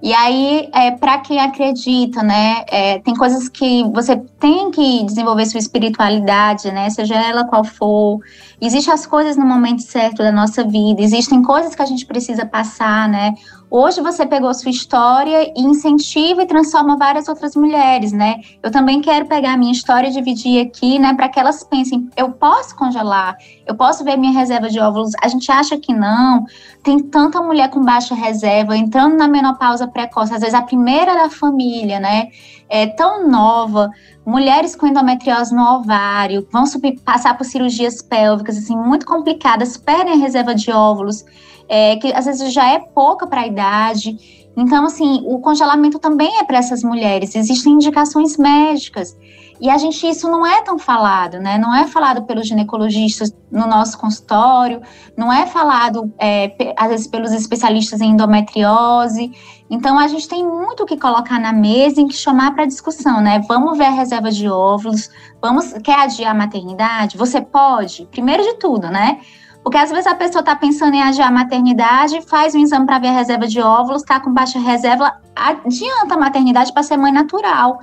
E 0.00 0.14
aí, 0.14 0.68
é, 0.72 0.92
para 0.92 1.18
quem 1.18 1.40
acredita, 1.40 2.22
né, 2.22 2.64
é, 2.68 3.00
tem 3.00 3.14
coisas 3.16 3.48
que 3.48 3.82
você 3.92 4.16
tem 4.38 4.70
que 4.70 5.04
desenvolver 5.04 5.44
sua 5.46 5.58
espiritualidade, 5.58 6.70
né, 6.70 6.88
seja 6.88 7.16
ela 7.16 7.44
qual 7.44 7.64
for. 7.64 8.20
Existem 8.60 8.94
as 8.94 9.04
coisas 9.06 9.36
no 9.36 9.44
momento 9.44 9.82
certo 9.82 10.18
da 10.18 10.30
nossa 10.30 10.62
vida, 10.62 11.02
existem 11.02 11.42
coisas 11.42 11.74
que 11.74 11.82
a 11.82 11.86
gente 11.86 12.06
precisa 12.06 12.46
passar, 12.46 13.08
né. 13.08 13.34
Hoje 13.70 14.00
você 14.00 14.24
pegou 14.24 14.52
sua 14.54 14.70
história 14.70 15.52
e 15.54 15.60
incentiva 15.60 16.42
e 16.42 16.46
transforma 16.46 16.96
várias 16.96 17.28
outras 17.28 17.54
mulheres, 17.54 18.12
né? 18.12 18.36
Eu 18.62 18.70
também 18.70 19.02
quero 19.02 19.26
pegar 19.26 19.52
a 19.52 19.56
minha 19.58 19.72
história 19.72 20.08
e 20.08 20.12
dividir 20.12 20.66
aqui, 20.66 20.98
né, 20.98 21.12
para 21.12 21.28
que 21.28 21.38
elas 21.38 21.62
pensem, 21.62 22.08
eu 22.16 22.32
posso 22.32 22.74
congelar, 22.74 23.36
eu 23.66 23.74
posso 23.74 24.02
ver 24.04 24.16
minha 24.16 24.32
reserva 24.32 24.70
de 24.70 24.80
óvulos. 24.80 25.12
A 25.22 25.28
gente 25.28 25.52
acha 25.52 25.76
que 25.76 25.92
não. 25.92 26.46
Tem 26.82 26.98
tanta 26.98 27.42
mulher 27.42 27.68
com 27.68 27.84
baixa 27.84 28.14
reserva 28.14 28.74
entrando 28.74 29.16
na 29.16 29.28
menopausa 29.28 29.86
precoce, 29.86 30.32
às 30.32 30.40
vezes 30.40 30.54
a 30.54 30.62
primeira 30.62 31.14
da 31.14 31.28
família, 31.28 32.00
né? 32.00 32.28
É 32.70 32.86
tão 32.86 33.28
nova, 33.28 33.90
mulheres 34.24 34.74
com 34.74 34.86
endometriose 34.86 35.54
no 35.54 35.62
ovário, 35.62 36.46
vão 36.50 36.64
subir, 36.64 36.98
passar 37.00 37.36
por 37.36 37.44
cirurgias 37.44 38.00
pélvicas 38.00 38.56
assim 38.56 38.76
muito 38.76 39.04
complicadas, 39.04 39.76
perdem 39.76 40.14
a 40.14 40.16
reserva 40.16 40.54
de 40.54 40.70
óvulos 40.70 41.22
é, 41.68 41.96
que 41.96 42.12
às 42.12 42.24
vezes 42.24 42.52
já 42.52 42.68
é 42.72 42.78
pouca 42.78 43.26
para 43.26 43.42
a 43.42 43.46
idade. 43.46 44.16
Então, 44.56 44.86
assim, 44.86 45.22
o 45.24 45.38
congelamento 45.38 45.98
também 45.98 46.38
é 46.38 46.44
para 46.44 46.58
essas 46.58 46.82
mulheres. 46.82 47.34
Existem 47.36 47.74
indicações 47.74 48.36
médicas. 48.36 49.16
E 49.60 49.68
a 49.68 49.76
gente, 49.76 50.06
isso 50.08 50.28
não 50.28 50.46
é 50.46 50.62
tão 50.62 50.78
falado, 50.78 51.38
né? 51.40 51.58
Não 51.58 51.74
é 51.74 51.86
falado 51.86 52.22
pelos 52.22 52.46
ginecologistas 52.46 53.34
no 53.50 53.66
nosso 53.66 53.98
consultório, 53.98 54.80
não 55.16 55.32
é 55.32 55.46
falado, 55.46 56.12
é, 56.18 56.74
às 56.76 56.88
vezes, 56.88 57.06
pelos 57.08 57.32
especialistas 57.32 58.00
em 58.00 58.10
endometriose. 58.10 59.32
Então, 59.68 59.98
a 59.98 60.06
gente 60.06 60.28
tem 60.28 60.46
muito 60.46 60.86
que 60.86 60.96
colocar 60.96 61.40
na 61.40 61.52
mesa 61.52 62.00
e 62.00 62.06
que 62.06 62.14
chamar 62.14 62.54
para 62.54 62.66
discussão, 62.66 63.20
né? 63.20 63.42
Vamos 63.48 63.76
ver 63.76 63.86
a 63.86 63.90
reserva 63.90 64.30
de 64.30 64.48
óvulos, 64.48 65.10
vamos, 65.42 65.72
quer 65.84 66.00
adiar 66.00 66.30
a 66.30 66.38
maternidade? 66.38 67.18
Você 67.18 67.40
pode? 67.40 68.06
Primeiro 68.12 68.42
de 68.44 68.54
tudo, 68.54 68.88
né? 68.88 69.20
Porque 69.62 69.76
às 69.76 69.90
vezes 69.90 70.06
a 70.06 70.14
pessoa 70.14 70.40
está 70.40 70.56
pensando 70.56 70.94
em 70.94 71.02
adiar 71.02 71.28
a 71.28 71.32
maternidade, 71.32 72.22
faz 72.22 72.54
um 72.54 72.58
exame 72.58 72.86
para 72.86 72.98
ver 72.98 73.08
a 73.08 73.12
reserva 73.12 73.46
de 73.46 73.60
óvulos, 73.60 74.02
está 74.02 74.18
com 74.18 74.32
baixa 74.32 74.58
reserva, 74.58 75.20
adianta 75.36 76.14
a 76.14 76.18
maternidade 76.18 76.72
para 76.72 76.82
ser 76.82 76.96
mãe 76.96 77.12
natural. 77.12 77.78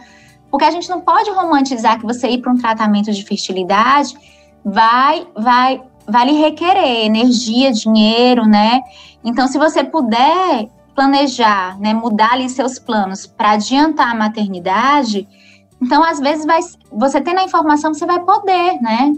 Porque 0.49 0.65
a 0.65 0.71
gente 0.71 0.89
não 0.89 1.01
pode 1.01 1.29
romantizar 1.31 1.99
que 1.99 2.05
você 2.05 2.29
ir 2.29 2.41
para 2.41 2.51
um 2.51 2.57
tratamento 2.57 3.11
de 3.11 3.23
fertilidade 3.23 4.15
vai, 4.63 5.27
vai, 5.35 5.83
vai 6.07 6.25
lhe 6.25 6.33
requerer 6.33 7.05
energia, 7.05 7.71
dinheiro, 7.71 8.45
né? 8.45 8.81
Então, 9.23 9.47
se 9.47 9.57
você 9.57 9.83
puder 9.83 10.67
planejar, 10.95 11.77
né, 11.79 11.93
mudar 11.93 12.33
ali 12.33 12.49
seus 12.49 12.79
planos 12.79 13.27
para 13.27 13.51
adiantar 13.51 14.11
a 14.11 14.15
maternidade, 14.15 15.27
então 15.81 16.01
às 16.01 16.19
vezes 16.19 16.45
vai, 16.45 16.61
você 16.91 17.19
tendo 17.19 17.39
a 17.39 17.43
informação, 17.43 17.93
você 17.93 18.05
vai 18.05 18.19
poder, 18.21 18.81
né? 18.81 19.13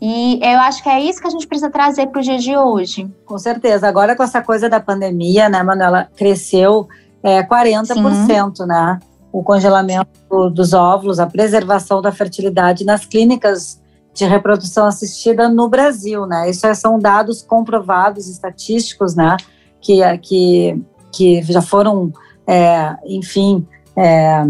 E 0.00 0.40
eu 0.42 0.58
acho 0.60 0.82
que 0.82 0.88
é 0.88 1.00
isso 1.00 1.20
que 1.20 1.26
a 1.26 1.30
gente 1.30 1.46
precisa 1.46 1.70
trazer 1.70 2.06
para 2.06 2.20
o 2.20 2.22
dia 2.22 2.38
de 2.38 2.56
hoje. 2.56 3.08
Com 3.26 3.36
certeza. 3.38 3.86
Agora, 3.86 4.16
com 4.16 4.22
essa 4.22 4.40
coisa 4.40 4.68
da 4.68 4.80
pandemia, 4.80 5.48
né, 5.48 5.62
Manuela, 5.62 6.08
cresceu 6.16 6.88
é, 7.22 7.42
40%, 7.42 8.56
Sim. 8.56 8.66
né? 8.66 8.98
O 9.30 9.42
congelamento 9.42 10.50
dos 10.50 10.72
óvulos, 10.72 11.20
a 11.20 11.26
preservação 11.26 12.00
da 12.00 12.10
fertilidade 12.10 12.84
nas 12.84 13.04
clínicas 13.04 13.80
de 14.14 14.24
reprodução 14.24 14.86
assistida 14.86 15.48
no 15.48 15.68
Brasil, 15.68 16.26
né? 16.26 16.50
Isso 16.50 16.66
é, 16.66 16.74
são 16.74 16.98
dados 16.98 17.42
comprovados, 17.42 18.26
estatísticos, 18.26 19.14
né? 19.14 19.36
Que, 19.80 20.00
que, 20.18 20.82
que 21.12 21.42
já 21.42 21.62
foram, 21.62 22.12
é, 22.46 22.96
enfim, 23.04 23.66
é, 23.94 24.44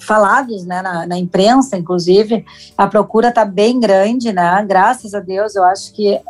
falados 0.00 0.64
né, 0.64 0.82
na, 0.82 1.06
na, 1.06 1.18
imprensa, 1.18 1.76
inclusive, 1.76 2.44
a 2.76 2.86
procura 2.86 3.28
está 3.28 3.44
bem 3.44 3.78
grande, 3.80 4.32
né? 4.32 4.64
Graças 4.66 5.14
a 5.14 5.20
Deus, 5.20 5.54
eu 5.54 5.64
acho 5.64 5.92
que, 5.92 6.20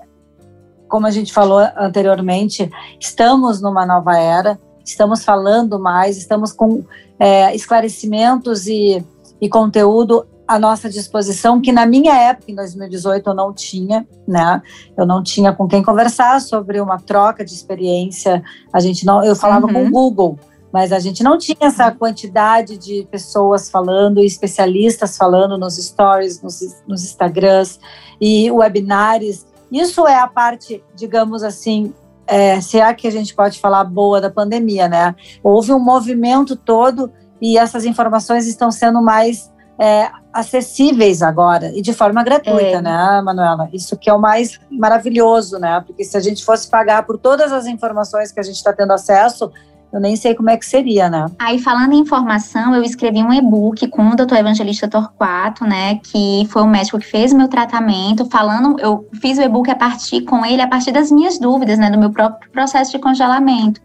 como 0.89 1.07
a 1.07 1.11
gente 1.11 1.33
falou 1.33 1.61
anteriormente, 1.77 2.71
estamos 3.01 3.61
numa 3.61 3.85
nova 3.85 4.17
era, 4.19 4.59
estamos 4.85 5.25
falando 5.25 5.79
mais, 5.79 6.17
estamos 6.17 6.53
com 6.53 6.85
é, 7.19 7.55
esclarecimentos 7.55 8.67
e, 8.67 9.05
e 9.41 9.49
conteúdo 9.49 10.27
à 10.47 10.59
nossa 10.59 10.89
disposição, 10.89 11.61
que 11.61 11.71
na 11.71 11.85
minha 11.85 12.17
época, 12.17 12.51
em 12.51 12.55
2018, 12.55 13.29
eu 13.29 13.35
não 13.35 13.53
tinha, 13.53 14.09
né? 14.27 14.63
Eu 14.97 15.05
não 15.05 15.23
tinha 15.23 15.53
com 15.53 15.69
quem 15.69 15.83
conversar 15.83 16.41
sobre 16.41 16.81
uma 16.81 16.99
troca 16.99 17.45
de 17.45 17.53
experiência. 17.53 18.43
A 18.73 18.81
gente 18.81 19.05
não, 19.05 19.23
eu 19.23 19.37
falava 19.37 19.67
uhum. 19.67 19.73
com 19.75 19.87
o 19.87 19.91
Google, 19.91 20.39
mas 20.73 20.93
a 20.93 20.99
gente 20.99 21.23
não 21.23 21.39
tinha 21.39 21.57
essa 21.63 21.91
quantidade 21.91 22.77
de 22.77 23.07
pessoas 23.11 23.71
falando, 23.71 24.21
especialistas 24.21 25.17
falando 25.17 25.57
nos 25.57 25.77
stories, 25.77 26.43
nos, 26.43 26.61
nos 26.87 27.05
Instagrams 27.05 27.79
e 28.21 28.51
webinários. 28.51 29.47
Isso 29.73 30.07
é 30.07 30.19
a 30.19 30.27
parte, 30.27 30.83
digamos 30.95 31.43
assim, 31.43 31.93
é, 32.27 32.61
se 32.61 32.79
é 32.79 32.93
que 32.93 33.09
a 33.09 33.11
gente 33.11 33.35
pode 33.35 33.59
falar 33.59 33.85
boa 33.85 34.21
da 34.21 34.31
pandemia, 34.31 34.89
né? 34.89 35.15
Houve 35.43 35.73
um 35.73 35.79
movimento 35.79 36.55
todo 36.55 37.11
e 37.41 37.57
essas 37.57 37.85
informações 37.85 38.47
estão 38.47 38.71
sendo 38.71 39.01
mais 39.01 39.51
é, 39.79 40.11
acessíveis 40.33 41.23
agora 41.23 41.73
e 41.75 41.81
de 41.81 41.93
forma 41.95 42.23
gratuita, 42.23 42.79
é. 42.79 42.83
né, 42.83 43.23
Manuela? 43.25 43.69
Isso 43.73 43.97
que 43.97 44.11
é 44.11 44.13
o 44.13 44.19
mais 44.19 44.61
maravilhoso, 44.71 45.59
né? 45.59 45.83
Porque 45.87 46.05
se 46.05 46.17
a 46.17 46.21
gente 46.21 46.45
fosse 46.45 46.69
pagar 46.69 47.05
por 47.07 47.17
todas 47.17 47.53
as 47.53 47.67
informações 47.67 48.31
que 48.31 48.41
a 48.41 48.43
gente 48.43 48.57
está 48.57 48.73
tendo 48.73 48.93
acesso, 48.93 49.51
eu 49.93 50.01
nem 50.01 50.17
sei 50.17 50.35
como 50.35 50.51
é 50.51 50.57
que 50.57 50.67
seria, 50.67 51.09
né? 51.09 51.27
Aí, 51.39 51.59
falando 51.59 51.93
em 51.93 52.01
informação, 52.01 52.75
eu 52.75 52.83
escrevi 52.83 53.23
um 53.23 53.33
e-book 53.33 53.89
com 53.89 54.11
o 54.11 54.17
doutor 54.17 54.39
Evangelista 54.39 54.87
Torquato, 54.87 55.65
né, 55.65 55.97
que 55.97 56.47
foi 56.51 56.63
o 56.63 56.67
médico 56.67 56.99
que 56.99 57.07
fez 57.07 57.33
meu 57.33 57.49
tratamento, 57.49 58.27
falando, 58.27 58.79
eu 58.81 59.09
fiz 59.21 59.39
o 59.39 59.43
e-book 59.43 59.71
a 59.71 59.77
partir 59.77 60.23
com 60.23 60.45
ele, 60.45 60.61
a 60.61 60.69
partir 60.69 60.93
das 60.93 61.11
minhas 61.11 61.39
dúvidas, 61.39 61.79
né, 61.79 61.91
do 61.91 61.99
meu 61.99 62.11
próprio 62.11 62.51
processo 62.51 62.93
de 62.93 62.99
congelamento. 62.99 63.81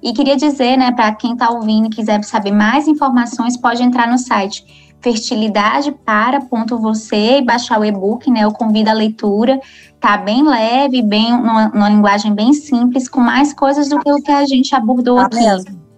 E 0.00 0.12
queria 0.12 0.36
dizer, 0.36 0.76
né, 0.76 0.92
para 0.92 1.12
quem 1.14 1.32
está 1.32 1.50
ouvindo 1.50 1.86
e 1.86 1.90
quiser 1.90 2.22
saber 2.22 2.52
mais 2.52 2.86
informações, 2.86 3.56
pode 3.56 3.82
entrar 3.82 4.06
no 4.06 4.18
site 4.18 4.88
fertilidade 5.00 5.94
e 7.12 7.42
baixar 7.42 7.80
o 7.80 7.84
e-book, 7.84 8.30
né? 8.30 8.44
Eu 8.44 8.52
convido 8.52 8.90
a 8.90 8.92
leitura. 8.92 9.60
Tá 10.00 10.16
bem 10.16 10.46
leve, 10.46 11.02
bem 11.02 11.32
numa, 11.32 11.68
numa, 11.68 11.88
linguagem 11.88 12.34
bem 12.34 12.52
simples, 12.52 13.08
com 13.08 13.20
mais 13.20 13.52
coisas 13.52 13.88
do 13.88 13.98
que 13.98 14.12
o 14.12 14.22
que 14.22 14.30
a 14.30 14.46
gente 14.46 14.74
abordou 14.74 15.16
tá 15.16 15.26
aqui. 15.26 15.36
Mesmo. 15.36 15.88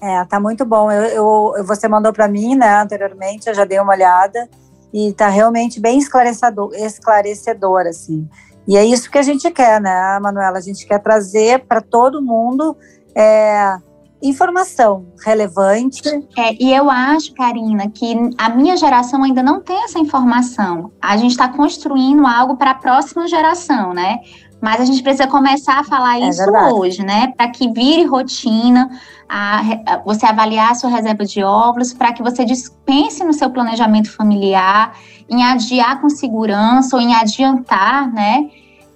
É, 0.00 0.24
tá 0.24 0.40
muito 0.40 0.64
bom. 0.64 0.90
Eu, 0.90 1.54
eu 1.56 1.64
você 1.64 1.86
mandou 1.86 2.12
para 2.12 2.26
mim, 2.26 2.54
né, 2.56 2.80
anteriormente, 2.80 3.48
eu 3.48 3.54
já 3.54 3.64
dei 3.64 3.78
uma 3.78 3.92
olhada 3.92 4.48
e 4.92 5.12
tá 5.12 5.28
realmente 5.28 5.78
bem 5.78 5.98
esclarecedor, 5.98 6.72
esclarecedor 6.74 7.86
assim. 7.86 8.28
E 8.66 8.76
é 8.76 8.84
isso 8.84 9.10
que 9.10 9.18
a 9.18 9.22
gente 9.22 9.50
quer, 9.50 9.80
né, 9.80 10.18
Manuela? 10.20 10.58
A 10.58 10.60
gente 10.60 10.86
quer 10.86 11.00
trazer 11.00 11.64
para 11.66 11.80
todo 11.80 12.22
mundo 12.22 12.76
é, 13.14 13.76
informação 14.22 15.06
relevante. 15.24 16.02
É, 16.36 16.62
e 16.62 16.72
eu 16.74 16.90
acho, 16.90 17.34
Karina, 17.34 17.88
que 17.88 18.14
a 18.36 18.48
minha 18.50 18.76
geração 18.76 19.22
ainda 19.22 19.42
não 19.42 19.60
tem 19.60 19.84
essa 19.84 19.98
informação. 19.98 20.92
A 21.00 21.16
gente 21.16 21.32
está 21.32 21.48
construindo 21.48 22.26
algo 22.26 22.56
para 22.56 22.72
a 22.72 22.74
próxima 22.74 23.26
geração, 23.26 23.94
né? 23.94 24.18
Mas 24.60 24.80
a 24.80 24.84
gente 24.84 25.02
precisa 25.02 25.26
começar 25.26 25.78
a 25.78 25.84
falar 25.84 26.20
é 26.20 26.28
isso 26.28 26.44
verdade. 26.44 26.74
hoje, 26.74 27.02
né? 27.02 27.32
Para 27.34 27.48
que 27.48 27.72
vire 27.72 28.04
rotina, 28.04 28.90
a, 29.26 29.60
a, 29.86 29.96
você 30.04 30.26
avaliar 30.26 30.72
a 30.72 30.74
sua 30.74 30.90
reserva 30.90 31.24
de 31.24 31.42
óvulos, 31.42 31.94
para 31.94 32.12
que 32.12 32.22
você 32.22 32.44
dispense 32.44 33.24
no 33.24 33.32
seu 33.32 33.48
planejamento 33.48 34.10
familiar, 34.10 34.92
em 35.30 35.42
adiar 35.42 36.00
com 36.00 36.10
segurança 36.10 36.94
ou 36.94 37.00
em 37.00 37.14
adiantar, 37.14 38.12
né? 38.12 38.50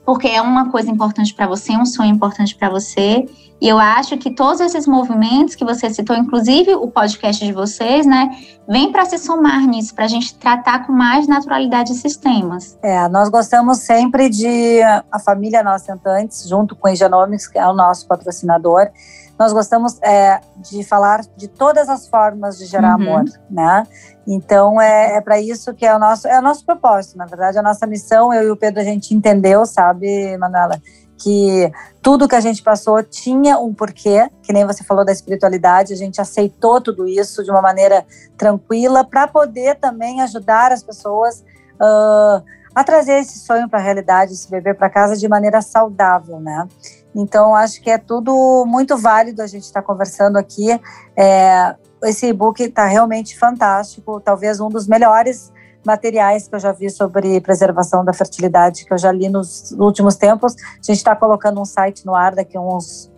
Porque 0.05 0.29
é 0.29 0.41
uma 0.41 0.71
coisa 0.71 0.91
importante 0.91 1.35
para 1.35 1.47
você, 1.47 1.73
um 1.73 1.87
sonho 1.87 2.15
importante 2.15 2.55
para 2.55 2.69
você. 2.69 3.27
E 3.61 3.69
eu 3.69 3.79
acho 3.79 4.19
que 4.19 4.31
todos 4.31 4.61
esses 4.61 4.87
movimentos 4.87 5.55
que 5.55 5.65
você 5.65 5.89
citou, 5.89 6.15
inclusive 6.15 6.75
o 6.75 6.89
podcast 6.89 7.45
de 7.45 7.53
vocês, 7.53 8.05
né, 8.05 8.31
vem 8.69 8.93
para 8.93 9.07
se 9.07 9.17
somar 9.17 9.67
nisso, 9.67 9.95
para 9.95 10.05
a 10.05 10.09
gente 10.09 10.35
tratar 10.35 10.87
com 10.87 10.93
mais 10.93 11.27
naturalidade 11.27 11.93
esses 11.93 12.17
temas. 12.17 12.77
É, 12.83 13.09
nós 13.09 13.31
gostamos 13.31 13.79
sempre 13.79 14.29
de 14.29 14.83
a 15.11 15.19
família 15.19 15.63
Nós 15.63 15.83
Tentantes, 15.83 16.47
junto 16.47 16.77
com 16.77 16.91
o 16.91 16.95
Genomics, 16.95 17.47
que 17.47 17.59
é 17.59 17.67
o 17.67 17.73
nosso 17.73 18.07
patrocinador, 18.07 18.91
nós 19.39 19.53
gostamos 19.53 20.01
é, 20.01 20.41
de 20.59 20.85
falar 20.85 21.23
de 21.37 21.49
todas 21.49 21.89
as 21.89 22.07
formas 22.07 22.57
de 22.59 22.67
gerar 22.67 22.97
uhum. 22.97 23.03
amor, 23.03 23.25
né? 23.51 23.85
Então 24.27 24.81
é, 24.81 25.17
é 25.17 25.21
para 25.21 25.41
isso 25.41 25.75
que 25.75 25.85
é 25.85 25.95
o 25.95 25.99
nosso 25.99 26.27
é 26.27 26.39
o 26.39 26.43
nosso 26.43 26.65
propósito, 26.65 27.19
na 27.19 27.27
verdade, 27.27 27.59
a 27.59 27.63
nossa 27.63 27.87
missão. 27.87 28.33
Eu 28.33 28.49
e 28.49 28.51
o 28.51 28.57
Pedro 28.57 28.81
a 28.81 28.85
gente 28.85 29.15
entendeu, 29.15 29.67
sabe, 29.67 30.37
Manuela, 30.39 30.81
que 31.19 31.71
tudo 32.03 32.29
que 32.29 32.35
a 32.35 32.41
gente 32.41 32.63
passou 32.63 33.03
tinha 33.03 33.59
um 33.59 33.73
porquê, 33.73 34.29
que 34.43 34.53
nem 34.53 34.67
você 34.67 34.83
falou 34.83 35.05
da 35.05 35.13
espiritualidade, 35.13 35.93
a 35.93 35.97
gente 35.97 36.21
aceitou 36.21 36.81
tudo 36.81 37.07
isso 37.07 37.45
de 37.45 37.51
uma 37.51 37.63
maneira 37.63 38.05
tranquila 38.37 39.05
para 39.05 39.29
poder 39.29 39.77
também 39.77 40.21
ajudar 40.23 40.73
as 40.73 40.83
pessoas 40.83 41.45
uh, 41.75 42.43
a 42.75 42.83
trazer 42.83 43.21
esse 43.21 43.39
sonho 43.39 43.69
para 43.69 43.79
a 43.79 43.83
realidade, 43.83 44.33
esse 44.33 44.51
bebê 44.51 44.75
para 44.75 44.91
casa 44.91 45.17
de 45.17 45.29
maneira 45.29 45.63
saudável, 45.63 46.41
né? 46.41 46.67
Então, 47.15 47.55
acho 47.55 47.81
que 47.81 47.89
é 47.89 47.97
tudo 47.97 48.65
muito 48.67 48.97
válido 48.97 49.41
a 49.41 49.47
gente 49.47 49.63
estar 49.63 49.81
tá 49.81 49.87
conversando 49.87 50.37
aqui. 50.37 50.69
É, 51.17 51.77
esse 52.05 52.27
e-book 52.27 52.63
está 52.63 52.87
realmente 52.87 53.39
fantástico, 53.39 54.21
talvez 54.21 54.61
um 54.61 54.69
dos 54.69 54.87
melhores 54.87 55.53
materiais 55.85 56.49
que 56.49 56.55
eu 56.55 56.59
já 56.59 56.73
vi 56.73 56.89
sobre 56.91 57.41
preservação 57.41 58.05
da 58.05 58.13
fertilidade, 58.13 58.85
que 58.85 58.93
eu 58.93 58.99
já 58.99 59.13
li 59.13 59.29
nos 59.29 59.73
últimos 59.73 60.17
tempos. 60.17 60.55
A 60.55 60.83
gente 60.83 60.97
está 60.97 61.15
colocando 61.15 61.61
um 61.61 61.65
site 61.65 62.07
no 62.07 62.15
ar 62.15 62.35
daqui 62.35 62.59
uns, 62.59 63.13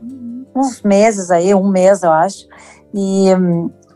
uns 0.54 0.82
meses 0.82 1.30
aí, 1.30 1.54
um 1.54 1.68
mês, 1.68 2.02
eu 2.02 2.10
acho. 2.10 2.46
E 2.92 3.28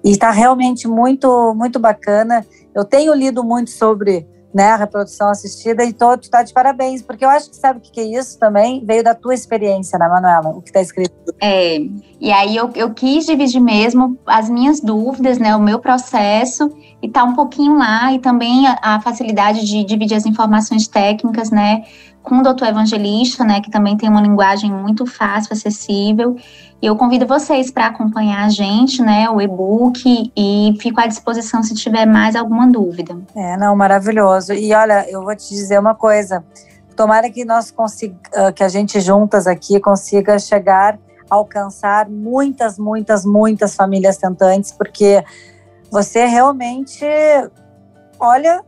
está 0.04 0.30
realmente 0.30 0.86
muito, 0.86 1.52
muito 1.54 1.78
bacana. 1.78 2.46
Eu 2.74 2.84
tenho 2.84 3.12
lido 3.12 3.42
muito 3.42 3.70
sobre 3.70 4.28
né, 4.52 4.70
a 4.70 4.76
reprodução 4.76 5.28
assistida 5.28 5.84
e 5.84 5.92
todo 5.92 6.22
está 6.22 6.42
de 6.42 6.52
parabéns, 6.52 7.02
porque 7.02 7.24
eu 7.24 7.28
acho 7.28 7.50
que 7.50 7.56
sabe 7.56 7.78
o 7.78 7.82
que 7.82 8.00
é 8.00 8.04
isso 8.04 8.38
também? 8.38 8.84
Veio 8.84 9.04
da 9.04 9.14
tua 9.14 9.34
experiência, 9.34 9.98
né, 9.98 10.08
Manuela? 10.08 10.48
O 10.48 10.60
que 10.60 10.70
está 10.70 10.80
escrito. 10.80 11.12
É, 11.40 11.78
e 12.20 12.32
aí 12.32 12.56
eu, 12.56 12.70
eu 12.74 12.92
quis 12.92 13.26
dividir 13.26 13.60
mesmo 13.60 14.18
as 14.26 14.50
minhas 14.50 14.80
dúvidas, 14.80 15.38
né, 15.38 15.54
o 15.54 15.60
meu 15.60 15.78
processo, 15.78 16.70
e 17.00 17.08
tá 17.08 17.24
um 17.24 17.34
pouquinho 17.34 17.78
lá, 17.78 18.12
e 18.12 18.18
também 18.18 18.66
a, 18.66 18.78
a 18.82 19.00
facilidade 19.00 19.64
de 19.64 19.84
dividir 19.84 20.16
as 20.16 20.26
informações 20.26 20.88
técnicas, 20.88 21.50
né, 21.50 21.84
com 22.22 22.38
o 22.38 22.42
doutor 22.42 22.68
evangelista, 22.68 23.44
né, 23.44 23.60
que 23.60 23.70
também 23.70 23.96
tem 23.96 24.08
uma 24.08 24.20
linguagem 24.20 24.70
muito 24.70 25.06
fácil, 25.06 25.52
acessível. 25.52 26.36
E 26.82 26.86
eu 26.86 26.96
convido 26.96 27.26
vocês 27.26 27.70
para 27.70 27.86
acompanhar 27.86 28.44
a 28.44 28.48
gente, 28.48 29.02
né, 29.02 29.28
o 29.28 29.40
e-book, 29.40 30.32
e 30.36 30.76
fico 30.80 31.00
à 31.00 31.06
disposição 31.06 31.62
se 31.62 31.74
tiver 31.74 32.06
mais 32.06 32.36
alguma 32.36 32.66
dúvida. 32.66 33.18
É, 33.34 33.56
não, 33.56 33.74
maravilhoso. 33.76 34.52
E 34.52 34.72
olha, 34.74 35.08
eu 35.10 35.24
vou 35.24 35.34
te 35.34 35.48
dizer 35.48 35.78
uma 35.78 35.94
coisa. 35.94 36.44
Tomara 36.94 37.30
que 37.30 37.44
nós 37.44 37.70
consiga, 37.70 38.16
ah, 38.34 38.52
que 38.52 38.62
a 38.62 38.68
gente 38.68 39.00
juntas 39.00 39.46
aqui 39.46 39.80
consiga 39.80 40.38
chegar 40.38 40.98
alcançar 41.30 42.10
muitas, 42.10 42.76
muitas, 42.76 43.24
muitas 43.24 43.74
famílias 43.76 44.18
tentantes, 44.18 44.72
porque 44.72 45.24
você 45.90 46.26
realmente, 46.26 47.06
olha, 48.18 48.62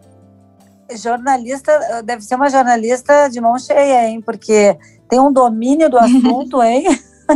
jornalista, 0.96 2.02
deve 2.05 2.22
ser 2.22 2.35
uma 2.35 2.48
jornalista 2.48 3.28
de 3.28 3.40
mão 3.40 3.59
cheia, 3.59 4.09
hein? 4.09 4.20
Porque 4.20 4.76
tem 5.09 5.20
um 5.20 5.33
domínio 5.33 5.90
do 5.90 5.98
assunto, 5.98 6.61
hein? 6.64 6.87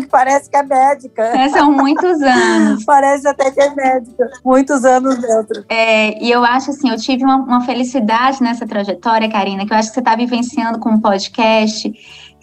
Parece 0.11 0.51
que 0.51 0.57
é 0.57 0.63
médica. 0.63 1.23
É, 1.23 1.49
são 1.49 1.73
muitos 1.73 2.21
anos. 2.23 2.85
Parece 2.87 3.29
até 3.29 3.51
que 3.51 3.61
é 3.61 3.75
médica. 3.75 4.31
Muitos 4.45 4.85
anos 4.85 5.19
dentro. 5.19 5.65
É, 5.69 6.23
e 6.23 6.31
eu 6.31 6.45
acho 6.45 6.71
assim, 6.71 6.91
eu 6.91 6.97
tive 6.97 7.25
uma, 7.25 7.37
uma 7.37 7.65
felicidade 7.65 8.43
nessa 8.43 8.67
trajetória, 8.67 9.31
Karina, 9.31 9.67
que 9.67 9.73
eu 9.73 9.77
acho 9.77 9.89
que 9.89 9.95
você 9.95 10.01
está 10.01 10.17
vivenciando 10.17 10.79
com 10.79 10.91
o 10.91 10.95
um 10.95 11.01
podcast, 11.01 11.93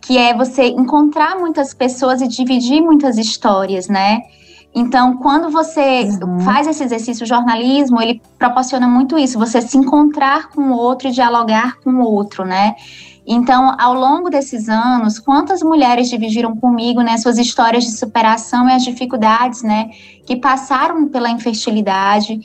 que 0.02 0.18
é 0.18 0.34
você 0.34 0.68
encontrar 0.68 1.38
muitas 1.38 1.74
pessoas 1.74 2.22
e 2.22 2.28
dividir 2.28 2.82
muitas 2.82 3.18
histórias, 3.18 3.88
né? 3.88 4.22
Então, 4.76 5.18
quando 5.18 5.50
você 5.52 6.04
uhum. 6.24 6.40
faz 6.40 6.66
esse 6.66 6.84
exercício, 6.84 7.24
o 7.24 7.28
jornalismo, 7.28 8.02
ele 8.02 8.22
proporciona 8.40 8.88
muito 8.88 9.18
isso, 9.18 9.38
você 9.38 9.62
se 9.62 9.78
encontrar 9.78 10.50
com 10.50 10.72
o 10.72 10.74
outro 10.74 11.08
e 11.08 11.12
dialogar 11.12 11.78
com 11.80 11.92
o 11.92 12.04
outro, 12.04 12.44
né? 12.44 12.76
Então, 13.26 13.76
ao 13.80 13.94
longo 13.94 14.30
desses 14.30 14.68
anos, 14.68 15.18
quantas 15.18 15.62
mulheres 15.62 16.10
dividiram 16.10 16.56
comigo 16.58 17.02
né, 17.02 17.18
suas 17.18 17.38
histórias 17.38 17.86
de 17.86 17.92
superação 17.92 18.68
e 18.68 18.74
as 18.74 18.84
dificuldades, 18.84 19.64
né, 19.64 19.90
que 20.26 20.36
passaram 20.36 21.08
pela 21.08 21.30
infertilidade 21.30 22.38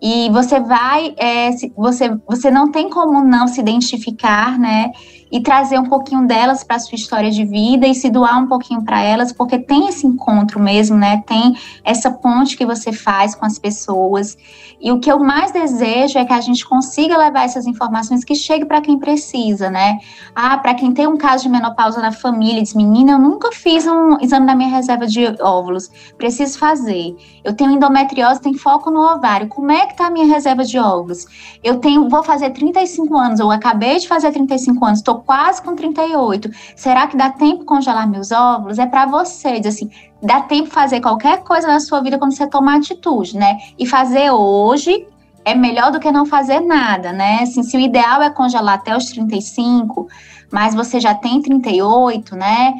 e 0.00 0.28
você 0.30 0.60
vai, 0.60 1.14
é, 1.16 1.50
você, 1.74 2.14
você 2.26 2.50
não 2.50 2.70
tem 2.70 2.90
como 2.90 3.24
não 3.24 3.48
se 3.48 3.60
identificar, 3.60 4.58
né? 4.58 4.92
E 5.30 5.40
trazer 5.40 5.78
um 5.78 5.84
pouquinho 5.84 6.26
delas 6.26 6.62
para 6.62 6.76
a 6.76 6.78
sua 6.78 6.94
história 6.94 7.30
de 7.30 7.44
vida 7.44 7.86
e 7.86 7.94
se 7.94 8.10
doar 8.10 8.38
um 8.38 8.46
pouquinho 8.46 8.82
para 8.82 9.02
elas, 9.02 9.32
porque 9.32 9.58
tem 9.58 9.88
esse 9.88 10.06
encontro 10.06 10.60
mesmo, 10.60 10.96
né? 10.96 11.22
Tem 11.26 11.56
essa 11.82 12.10
ponte 12.10 12.56
que 12.56 12.64
você 12.64 12.92
faz 12.92 13.34
com 13.34 13.44
as 13.44 13.58
pessoas. 13.58 14.36
E 14.80 14.92
o 14.92 15.00
que 15.00 15.10
eu 15.10 15.18
mais 15.18 15.52
desejo 15.52 16.18
é 16.18 16.24
que 16.24 16.32
a 16.32 16.40
gente 16.40 16.64
consiga 16.66 17.16
levar 17.16 17.44
essas 17.44 17.66
informações 17.66 18.24
que 18.24 18.34
chegue 18.34 18.64
para 18.64 18.80
quem 18.80 18.98
precisa, 18.98 19.70
né? 19.70 19.98
Ah, 20.34 20.58
para 20.58 20.74
quem 20.74 20.92
tem 20.92 21.06
um 21.06 21.16
caso 21.16 21.44
de 21.44 21.48
menopausa 21.48 22.00
na 22.00 22.12
família, 22.12 22.62
diz: 22.62 22.74
menina, 22.74 23.12
eu 23.12 23.18
nunca 23.18 23.50
fiz 23.52 23.86
um 23.86 24.18
exame 24.20 24.46
da 24.46 24.54
minha 24.54 24.68
reserva 24.68 25.06
de 25.06 25.24
óvulos, 25.40 25.90
preciso 26.18 26.58
fazer. 26.58 27.16
Eu 27.42 27.54
tenho 27.54 27.72
endometriose, 27.72 28.40
tem 28.40 28.54
foco 28.54 28.90
no 28.90 29.00
ovário. 29.00 29.48
Como 29.48 29.70
é 29.70 29.86
que 29.86 29.92
está 29.92 30.06
a 30.06 30.10
minha 30.10 30.26
reserva 30.26 30.64
de 30.64 30.78
óvulos? 30.78 31.26
Eu 31.64 31.78
tenho, 31.78 32.08
vou 32.08 32.22
fazer 32.22 32.50
35 32.50 33.16
anos, 33.16 33.40
eu 33.40 33.50
acabei 33.50 33.98
de 33.98 34.06
fazer 34.06 34.30
35 34.32 34.84
anos, 34.84 34.98
estou 34.98 35.15
quase 35.22 35.62
com 35.62 35.74
38. 35.74 36.50
Será 36.74 37.06
que 37.06 37.16
dá 37.16 37.30
tempo 37.30 37.64
congelar 37.64 38.08
meus 38.08 38.30
óvulos? 38.32 38.78
É 38.78 38.86
para 38.86 39.06
você, 39.06 39.58
diz 39.60 39.74
assim, 39.74 39.90
dá 40.22 40.40
tempo 40.40 40.70
fazer 40.70 41.00
qualquer 41.00 41.42
coisa 41.42 41.66
na 41.66 41.80
sua 41.80 42.00
vida 42.00 42.18
quando 42.18 42.34
você 42.34 42.46
tomar 42.46 42.76
atitude, 42.76 43.36
né? 43.36 43.58
E 43.78 43.86
fazer 43.86 44.30
hoje 44.30 45.06
é 45.44 45.54
melhor 45.54 45.92
do 45.92 46.00
que 46.00 46.10
não 46.10 46.26
fazer 46.26 46.60
nada, 46.60 47.12
né? 47.12 47.40
Assim, 47.42 47.62
se 47.62 47.76
o 47.76 47.80
ideal 47.80 48.20
é 48.20 48.30
congelar 48.30 48.74
até 48.74 48.96
os 48.96 49.06
35, 49.06 50.08
mas 50.50 50.74
você 50.74 50.98
já 50.98 51.14
tem 51.14 51.40
38, 51.40 52.34
né? 52.34 52.74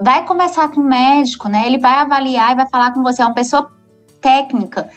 Vai 0.00 0.24
conversar 0.24 0.68
com 0.70 0.80
o 0.80 0.84
médico, 0.84 1.48
né? 1.48 1.66
Ele 1.66 1.78
vai 1.78 1.94
avaliar 1.94 2.52
e 2.52 2.56
vai 2.56 2.68
falar 2.68 2.92
com 2.92 3.02
você. 3.02 3.22
É 3.22 3.24
uma 3.24 3.34
pessoa 3.34 3.70
técnica, 4.20 4.90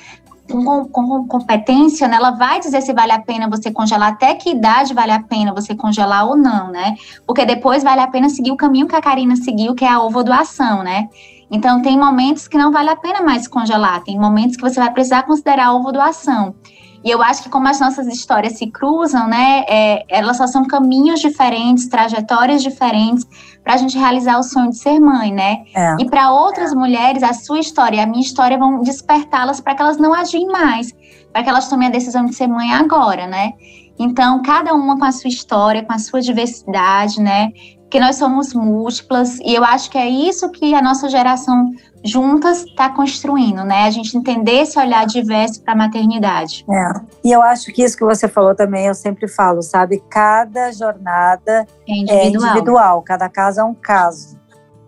com, 0.51 0.85
com, 0.85 1.27
competência, 1.27 2.07
né, 2.07 2.17
ela 2.17 2.31
vai 2.31 2.59
dizer 2.59 2.81
se 2.81 2.93
vale 2.93 3.11
a 3.11 3.19
pena 3.19 3.49
você 3.49 3.71
congelar, 3.71 4.13
até 4.13 4.35
que 4.35 4.51
idade 4.51 4.93
vale 4.93 5.11
a 5.11 5.21
pena 5.21 5.53
você 5.53 5.75
congelar 5.75 6.27
ou 6.27 6.35
não, 6.35 6.69
né? 6.69 6.95
Porque 7.25 7.45
depois 7.45 7.83
vale 7.83 8.01
a 8.01 8.07
pena 8.07 8.29
seguir 8.29 8.51
o 8.51 8.57
caminho 8.57 8.87
que 8.87 8.95
a 8.95 9.01
Karina 9.01 9.35
seguiu, 9.35 9.73
que 9.73 9.85
é 9.85 9.89
a 9.89 10.01
ovodoação, 10.01 10.83
né? 10.83 11.07
Então, 11.49 11.81
tem 11.81 11.97
momentos 11.97 12.47
que 12.47 12.57
não 12.57 12.71
vale 12.71 12.89
a 12.89 12.95
pena 12.95 13.21
mais 13.21 13.47
congelar, 13.47 14.03
tem 14.03 14.17
momentos 14.17 14.55
que 14.55 14.61
você 14.61 14.79
vai 14.79 14.91
precisar 14.91 15.23
considerar 15.23 15.67
a 15.67 15.73
ovodoação. 15.73 16.55
E 17.03 17.09
eu 17.09 17.21
acho 17.21 17.43
que 17.43 17.49
como 17.49 17.67
as 17.67 17.79
nossas 17.79 18.07
histórias 18.07 18.57
se 18.57 18.67
cruzam, 18.67 19.27
né, 19.27 19.63
é, 19.67 20.05
elas 20.07 20.37
só 20.37 20.45
são 20.45 20.65
caminhos 20.65 21.19
diferentes, 21.19 21.87
trajetórias 21.87 22.61
diferentes 22.61 23.25
para 23.63 23.73
a 23.73 23.77
gente 23.77 23.97
realizar 23.97 24.37
o 24.37 24.43
sonho 24.43 24.69
de 24.69 24.77
ser 24.77 24.99
mãe, 24.99 25.31
né? 25.31 25.63
É. 25.75 25.95
E 25.99 26.05
para 26.05 26.31
outras 26.31 26.73
mulheres, 26.73 27.23
a 27.23 27.33
sua 27.33 27.59
história 27.59 27.97
e 27.97 27.99
a 27.99 28.05
minha 28.05 28.21
história 28.21 28.57
vão 28.57 28.81
despertá-las 28.81 29.59
para 29.59 29.75
que 29.75 29.81
elas 29.81 29.97
não 29.97 30.13
agiem 30.13 30.47
mais, 30.47 30.91
para 31.31 31.43
que 31.43 31.49
elas 31.49 31.67
tomem 31.67 31.87
a 31.87 31.91
decisão 31.91 32.25
de 32.25 32.35
ser 32.35 32.47
mãe 32.47 32.71
agora, 32.73 33.27
né? 33.27 33.53
Então, 33.99 34.41
cada 34.41 34.73
uma 34.73 34.97
com 34.97 35.05
a 35.05 35.11
sua 35.11 35.29
história, 35.29 35.83
com 35.83 35.93
a 35.93 35.99
sua 35.99 36.21
diversidade, 36.21 37.21
né? 37.21 37.51
Porque 37.81 37.99
nós 37.99 38.15
somos 38.15 38.53
múltiplas 38.53 39.37
e 39.39 39.53
eu 39.53 39.63
acho 39.63 39.89
que 39.89 39.97
é 39.97 40.07
isso 40.07 40.49
que 40.49 40.73
a 40.73 40.81
nossa 40.81 41.09
geração 41.09 41.69
juntas 42.03 42.63
está 42.63 42.89
construindo, 42.89 43.63
né? 43.63 43.83
A 43.83 43.91
gente 43.91 44.17
entender 44.17 44.61
esse 44.61 44.77
olhar 44.79 45.05
diverso 45.05 45.61
para 45.63 45.73
a 45.73 45.77
maternidade. 45.77 46.65
É. 46.69 46.93
E 47.23 47.31
eu 47.31 47.41
acho 47.41 47.71
que 47.71 47.83
isso 47.83 47.97
que 47.97 48.03
você 48.03 48.27
falou 48.27 48.55
também, 48.55 48.87
eu 48.87 48.95
sempre 48.95 49.27
falo, 49.27 49.61
sabe? 49.61 50.03
Cada 50.09 50.71
jornada 50.71 51.65
é 51.87 51.93
individual, 51.93 52.19
é 52.19 52.27
individual 52.27 53.01
cada 53.01 53.29
caso 53.29 53.61
é 53.61 53.63
um 53.63 53.73
caso. 53.73 54.39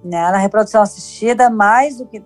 Né? 0.04 0.32
Na 0.32 0.38
reprodução 0.38 0.82
assistida, 0.82 1.50
mais 1.50 1.98
do 1.98 2.06
que 2.06 2.24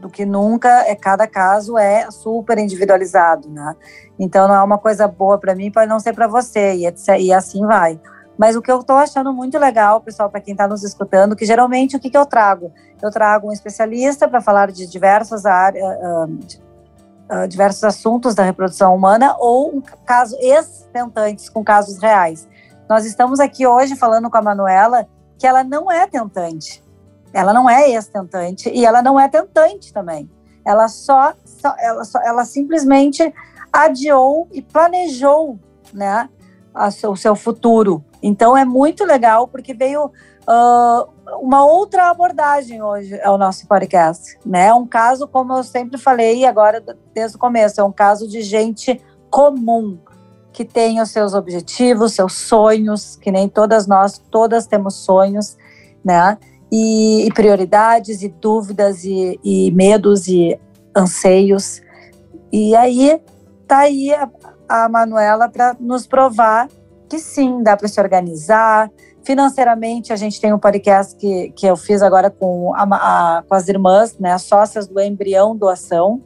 do 0.00 0.08
que 0.08 0.24
nunca, 0.24 0.68
é 0.86 0.94
cada 0.94 1.26
caso 1.26 1.76
é 1.76 2.10
super 2.10 2.58
individualizado, 2.58 3.48
né? 3.48 3.74
Então 4.18 4.48
não 4.48 4.54
é 4.54 4.62
uma 4.62 4.78
coisa 4.78 5.06
boa 5.06 5.38
para 5.38 5.54
mim, 5.54 5.70
pode 5.70 5.88
não 5.88 6.00
ser 6.00 6.12
para 6.12 6.26
você 6.26 6.74
e, 6.74 6.92
e 7.20 7.32
assim 7.32 7.64
vai. 7.66 8.00
Mas 8.38 8.54
o 8.54 8.62
que 8.62 8.70
eu 8.70 8.80
estou 8.80 8.96
achando 8.96 9.32
muito 9.32 9.58
legal, 9.58 10.00
pessoal, 10.00 10.30
para 10.30 10.40
quem 10.40 10.52
está 10.52 10.68
nos 10.68 10.84
escutando, 10.84 11.34
que 11.34 11.44
geralmente 11.44 11.96
o 11.96 12.00
que, 12.00 12.08
que 12.08 12.16
eu 12.16 12.24
trago? 12.24 12.72
Eu 13.02 13.10
trago 13.10 13.48
um 13.48 13.52
especialista 13.52 14.28
para 14.28 14.40
falar 14.40 14.70
de 14.70 14.86
diversas 14.86 15.44
áreas, 15.44 15.84
uh, 15.84 16.28
uh, 17.34 17.48
diversos 17.48 17.82
assuntos 17.82 18.36
da 18.36 18.44
reprodução 18.44 18.94
humana 18.94 19.34
ou 19.40 19.76
um 19.76 19.82
caso 20.06 20.36
ex-tentantes 20.38 21.48
com 21.48 21.64
casos 21.64 21.98
reais. 21.98 22.48
Nós 22.88 23.04
estamos 23.04 23.40
aqui 23.40 23.66
hoje 23.66 23.96
falando 23.96 24.30
com 24.30 24.36
a 24.36 24.42
Manuela 24.42 25.08
que 25.36 25.46
ela 25.46 25.64
não 25.64 25.90
é 25.90 26.06
tentante, 26.06 26.82
ela 27.32 27.52
não 27.52 27.68
é 27.68 27.90
ex-tentante 27.90 28.70
e 28.70 28.86
ela 28.86 29.02
não 29.02 29.18
é 29.18 29.28
tentante 29.28 29.92
também. 29.92 30.30
Ela 30.64 30.86
só, 30.86 31.32
só, 31.44 31.74
ela, 31.78 32.04
só, 32.04 32.20
ela 32.22 32.44
simplesmente 32.44 33.34
adiou 33.72 34.46
e 34.52 34.62
planejou, 34.62 35.58
né, 35.92 36.28
a, 36.74 36.88
o 37.08 37.16
seu 37.16 37.34
futuro 37.34 38.04
então 38.22 38.56
é 38.56 38.64
muito 38.64 39.04
legal 39.04 39.46
porque 39.46 39.72
veio 39.72 40.06
uh, 40.06 41.38
uma 41.40 41.64
outra 41.64 42.10
abordagem 42.10 42.82
hoje 42.82 43.20
ao 43.22 43.38
nosso 43.38 43.66
podcast, 43.66 44.38
né? 44.44 44.72
Um 44.74 44.86
caso, 44.86 45.28
como 45.28 45.52
eu 45.54 45.62
sempre 45.62 45.98
falei 45.98 46.44
agora 46.44 46.82
desde 47.14 47.36
o 47.36 47.40
começo, 47.40 47.80
é 47.80 47.84
um 47.84 47.92
caso 47.92 48.26
de 48.28 48.42
gente 48.42 49.00
comum 49.30 49.98
que 50.52 50.64
tem 50.64 51.00
os 51.00 51.10
seus 51.10 51.34
objetivos, 51.34 52.14
seus 52.14 52.32
sonhos, 52.32 53.14
que 53.16 53.30
nem 53.30 53.48
todas 53.48 53.86
nós, 53.86 54.18
todas 54.30 54.66
temos 54.66 54.94
sonhos, 54.94 55.56
né? 56.04 56.36
E, 56.70 57.26
e 57.26 57.32
prioridades 57.32 58.22
e 58.22 58.28
dúvidas 58.28 59.04
e, 59.04 59.38
e, 59.44 59.70
medos 59.70 60.26
e 60.26 60.58
anseios. 60.94 61.80
E 62.52 62.74
aí 62.74 63.20
tá 63.66 63.78
aí 63.80 64.12
a, 64.12 64.28
a 64.68 64.88
Manuela 64.88 65.48
para 65.48 65.76
nos 65.78 66.06
provar 66.06 66.68
que 67.08 67.18
sim, 67.18 67.62
dá 67.62 67.76
para 67.76 67.88
se 67.88 68.00
organizar. 68.00 68.90
Financeiramente, 69.24 70.12
a 70.12 70.16
gente 70.16 70.40
tem 70.40 70.52
um 70.52 70.58
podcast 70.58 71.16
que, 71.16 71.50
que 71.50 71.66
eu 71.66 71.76
fiz 71.76 72.02
agora 72.02 72.30
com, 72.30 72.74
a, 72.74 72.82
a, 72.82 73.42
com 73.42 73.54
as 73.54 73.68
irmãs, 73.68 74.18
né, 74.18 74.32
as 74.32 74.42
sócias 74.42 74.86
do 74.86 75.00
Embrião 75.00 75.56
Doação. 75.56 76.22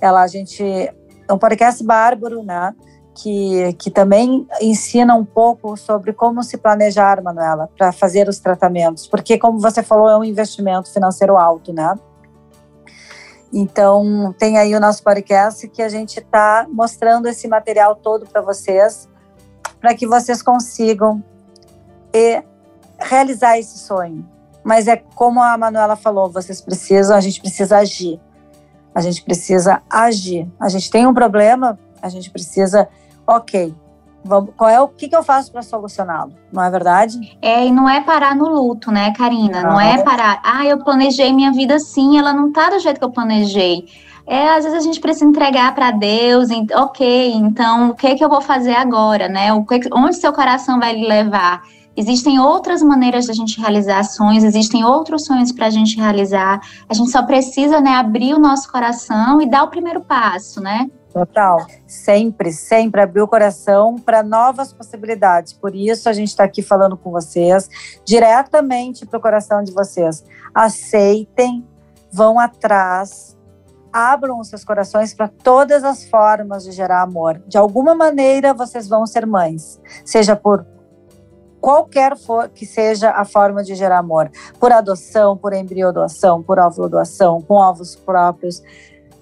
Ela, 0.00 0.22
a 0.22 0.26
gente, 0.26 0.62
é 0.62 1.32
um 1.32 1.38
podcast 1.38 1.82
bárbaro, 1.82 2.42
né, 2.42 2.74
que, 3.14 3.72
que 3.74 3.90
também 3.90 4.46
ensina 4.60 5.14
um 5.14 5.24
pouco 5.24 5.76
sobre 5.76 6.12
como 6.12 6.42
se 6.42 6.56
planejar, 6.56 7.22
Manuela, 7.22 7.68
para 7.76 7.92
fazer 7.92 8.28
os 8.28 8.38
tratamentos. 8.38 9.06
Porque, 9.06 9.38
como 9.38 9.58
você 9.58 9.82
falou, 9.82 10.08
é 10.08 10.16
um 10.16 10.24
investimento 10.24 10.92
financeiro 10.92 11.36
alto, 11.36 11.72
né? 11.72 11.94
Então, 13.52 14.34
tem 14.38 14.58
aí 14.58 14.74
o 14.74 14.80
nosso 14.80 15.02
podcast 15.02 15.66
que 15.68 15.80
a 15.80 15.88
gente 15.88 16.18
está 16.18 16.66
mostrando 16.70 17.26
esse 17.26 17.46
material 17.48 17.94
todo 17.94 18.26
para 18.26 18.40
vocês 18.40 19.08
para 19.80 19.94
que 19.94 20.06
vocês 20.06 20.42
consigam 20.42 21.22
realizar 22.98 23.58
esse 23.58 23.78
sonho. 23.78 24.26
Mas 24.64 24.88
é 24.88 24.96
como 24.96 25.40
a 25.42 25.56
Manuela 25.56 25.96
falou, 25.96 26.30
vocês 26.30 26.60
precisam, 26.60 27.16
a 27.16 27.20
gente 27.20 27.40
precisa 27.40 27.78
agir. 27.78 28.20
A 28.94 29.00
gente 29.00 29.22
precisa 29.22 29.82
agir. 29.88 30.50
A 30.58 30.68
gente 30.68 30.90
tem 30.90 31.06
um 31.06 31.14
problema, 31.14 31.78
a 32.00 32.08
gente 32.08 32.30
precisa, 32.30 32.88
ok, 33.26 33.74
vamos, 34.26 34.50
qual 34.56 34.68
é 34.68 34.80
o 34.80 34.88
que, 34.88 35.08
que 35.08 35.16
eu 35.16 35.22
faço 35.22 35.52
para 35.52 35.62
solucioná-lo? 35.62 36.32
Não 36.52 36.62
é 36.62 36.70
verdade? 36.70 37.38
É, 37.40 37.66
e 37.66 37.70
não 37.70 37.88
é 37.88 38.00
parar 38.00 38.34
no 38.34 38.48
luto, 38.48 38.90
né, 38.90 39.12
Karina? 39.12 39.62
Não, 39.62 39.70
não 39.72 39.80
é 39.80 40.02
parar, 40.02 40.40
ah, 40.44 40.66
eu 40.66 40.78
planejei 40.82 41.32
minha 41.32 41.52
vida 41.52 41.76
assim, 41.76 42.18
ela 42.18 42.32
não 42.32 42.52
tá 42.52 42.70
do 42.70 42.78
jeito 42.78 42.98
que 42.98 43.04
eu 43.04 43.10
planejei 43.10 43.86
é, 44.26 44.48
às 44.48 44.64
vezes 44.64 44.78
a 44.78 44.82
gente 44.82 44.98
precisa 44.98 45.24
entregar 45.24 45.72
para 45.72 45.92
Deus, 45.92 46.48
ok, 46.74 47.32
então 47.34 47.90
o 47.90 47.94
que, 47.94 48.08
é 48.08 48.16
que 48.16 48.24
eu 48.24 48.28
vou 48.28 48.40
fazer 48.40 48.74
agora, 48.74 49.28
né? 49.28 49.52
O 49.52 49.64
que, 49.64 49.80
onde 49.92 50.16
seu 50.16 50.32
coração 50.32 50.80
vai 50.80 50.96
lhe 50.96 51.06
levar? 51.06 51.62
Existem 51.96 52.38
outras 52.38 52.82
maneiras 52.82 53.26
de 53.26 53.30
a 53.30 53.34
gente 53.34 53.60
realizar 53.60 54.02
sonhos, 54.02 54.42
existem 54.42 54.84
outros 54.84 55.24
sonhos 55.24 55.52
para 55.52 55.66
a 55.66 55.70
gente 55.70 55.96
realizar. 55.96 56.60
A 56.88 56.92
gente 56.92 57.10
só 57.10 57.22
precisa, 57.22 57.80
né, 57.80 57.94
abrir 57.94 58.34
o 58.34 58.38
nosso 58.38 58.70
coração 58.70 59.40
e 59.40 59.48
dar 59.48 59.62
o 59.62 59.68
primeiro 59.68 60.02
passo, 60.02 60.60
né? 60.60 60.90
Total. 61.16 61.64
Sempre, 61.86 62.52
sempre 62.52 63.00
abrir 63.00 63.22
o 63.22 63.26
coração 63.26 63.96
para 63.96 64.22
novas 64.22 64.70
possibilidades. 64.70 65.54
Por 65.54 65.74
isso 65.74 66.10
a 66.10 66.12
gente 66.12 66.28
está 66.28 66.44
aqui 66.44 66.60
falando 66.60 66.94
com 66.94 67.10
vocês, 67.10 67.70
diretamente 68.04 69.06
para 69.06 69.18
o 69.18 69.22
coração 69.22 69.62
de 69.62 69.72
vocês. 69.72 70.22
Aceitem, 70.54 71.66
vão 72.12 72.38
atrás, 72.38 73.34
abram 73.90 74.38
os 74.38 74.48
seus 74.48 74.62
corações 74.62 75.14
para 75.14 75.26
todas 75.26 75.84
as 75.84 76.04
formas 76.04 76.64
de 76.64 76.72
gerar 76.72 77.00
amor. 77.00 77.42
De 77.46 77.56
alguma 77.56 77.94
maneira 77.94 78.52
vocês 78.52 78.86
vão 78.86 79.06
ser 79.06 79.26
mães, 79.26 79.80
seja 80.04 80.36
por 80.36 80.66
qualquer 81.62 82.14
for 82.14 82.50
que 82.50 82.66
seja 82.66 83.12
a 83.12 83.24
forma 83.24 83.64
de 83.64 83.74
gerar 83.74 84.00
amor, 84.00 84.30
por 84.60 84.70
adoção, 84.70 85.34
por 85.34 85.54
embrião 85.54 85.94
doação, 85.94 86.42
por 86.42 86.58
óvulo 86.58 86.90
doação, 86.90 87.40
com 87.40 87.54
ovos 87.54 87.96
próprios. 87.96 88.62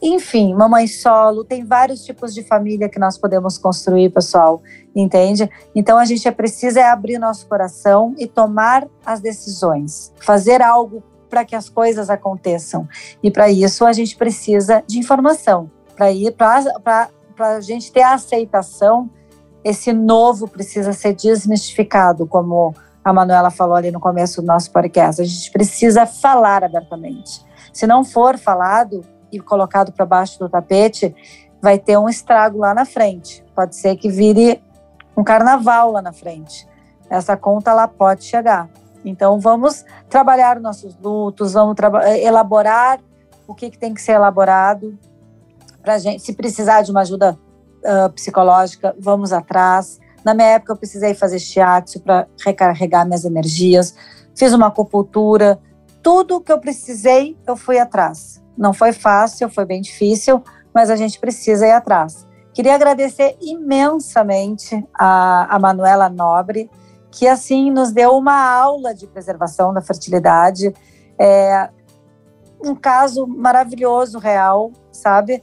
Enfim, 0.03 0.55
mamãe 0.55 0.87
solo, 0.87 1.45
tem 1.45 1.65
vários 1.65 2.05
tipos 2.05 2.35
de 2.35 2.43
família 2.43 2.89
que 2.89 2.99
nós 2.99 3.17
podemos 3.17 3.57
construir, 3.57 4.11
pessoal, 4.11 4.63
entende? 4.95 5.49
Então 5.75 5.99
a 5.99 6.05
gente 6.05 6.31
precisa 6.33 6.81
é 6.81 6.89
abrir 6.89 7.19
nosso 7.19 7.47
coração 7.47 8.15
e 8.19 8.27
tomar 8.27 8.87
as 9.05 9.21
decisões, 9.21 10.13
fazer 10.21 10.61
algo 10.61 11.03
para 11.29 11.45
que 11.45 11.57
as 11.57 11.69
coisas 11.69 12.11
aconteçam. 12.11 12.89
E 13.23 13.31
para 13.31 13.51
isso 13.51 13.85
a 13.85 13.93
gente 13.93 14.17
precisa 14.17 14.83
de 14.87 14.99
informação. 14.99 15.71
Para 15.97 16.13
ir 16.13 16.33
para 16.33 17.09
a 17.39 17.61
gente 17.61 17.91
ter 17.91 18.03
a 18.03 18.15
aceitação, 18.15 19.11
esse 19.65 19.93
novo 19.93 20.47
precisa 20.47 20.93
ser 20.93 21.15
desmistificado, 21.15 22.27
como 22.27 22.75
a 23.03 23.13
Manuela 23.13 23.51
falou 23.51 23.75
ali 23.75 23.91
no 23.91 24.01
começo 24.01 24.41
do 24.41 24.47
nosso 24.47 24.71
podcast. 24.71 25.21
A 25.21 25.25
gente 25.25 25.51
precisa 25.51 26.07
falar 26.07 26.63
abertamente. 26.63 27.45
Se 27.73 27.87
não 27.87 28.05
for 28.05 28.39
falado 28.39 29.03
e 29.37 29.41
colocado 29.41 29.93
para 29.93 30.07
baixo 30.07 30.39
do 30.39 30.49
tapete, 30.49 31.15
vai 31.61 31.79
ter 31.79 31.99
um 31.99 32.09
estrago 32.09 32.59
lá 32.59 32.75
na 32.75 32.85
frente. 32.85 33.45
Pode 33.55 33.75
ser 33.77 33.97
que 33.97 34.09
vire 34.09 34.63
um 35.17 35.25
carnaval 35.25 35.93
lá 35.93 36.03
na 36.03 36.13
frente. 36.13 36.69
Essa 37.09 37.37
conta 37.37 37.73
lá 37.73 37.89
pode 37.89 38.25
chegar. 38.25 38.69
Então, 39.05 39.39
vamos 39.39 39.85
trabalhar 40.09 40.59
nossos 40.59 40.97
lutos, 40.99 41.53
vamos 41.53 41.77
elaborar 42.21 43.01
o 43.47 43.55
que, 43.55 43.71
que, 43.71 43.79
tem 43.79 43.93
que 43.93 44.01
ser 44.01 44.13
elaborado 44.13 44.99
para 45.83 45.99
gente. 45.99 46.23
Se 46.23 46.33
precisar 46.33 46.83
de 46.83 46.91
uma 46.91 47.03
ajuda 47.03 47.39
uh, 47.85 48.11
psicológica, 48.13 48.95
vamos 48.99 49.33
atrás. 49.33 50.01
Na 50.25 50.33
minha 50.33 50.49
época, 50.49 50.73
eu 50.73 50.77
precisei 50.77 51.15
fazer 51.15 51.39
shiatsu 51.39 52.01
para 52.01 52.27
recarregar 52.45 53.07
minhas 53.07 53.27
energias. 53.27 53.95
Fiz 54.35 54.53
uma 54.55 54.69
acupuntura. 54.69 55.59
Tudo 56.03 56.41
que 56.41 56.51
eu 56.51 56.59
precisei, 56.59 57.37
eu 57.47 57.57
fui 57.57 57.79
atrás. 57.79 58.43
Não 58.57 58.73
foi 58.73 58.93
fácil, 58.93 59.49
foi 59.49 59.65
bem 59.65 59.81
difícil, 59.81 60.43
mas 60.75 60.91
a 60.91 60.97
gente 60.97 61.19
precisa 61.19 61.67
ir 61.67 61.73
atrás. 61.73 62.27
Queria 62.53 62.75
agradecer 62.75 63.37
imensamente 63.41 64.87
a, 64.95 65.57
a 65.57 65.59
Manuela 65.59 66.09
Nobre, 66.09 66.71
que 67.11 67.27
assim 67.27 67.71
nos 67.71 67.93
deu 67.93 68.17
uma 68.17 68.53
aula 68.53 68.95
de 68.95 69.07
preservação 69.07 69.73
da 69.73 69.83
fertilidade. 69.83 70.73
É 71.19 71.69
um 72.65 72.75
caso 72.75 73.27
maravilhoso, 73.27 74.19
real, 74.19 74.73
sabe? 74.91 75.43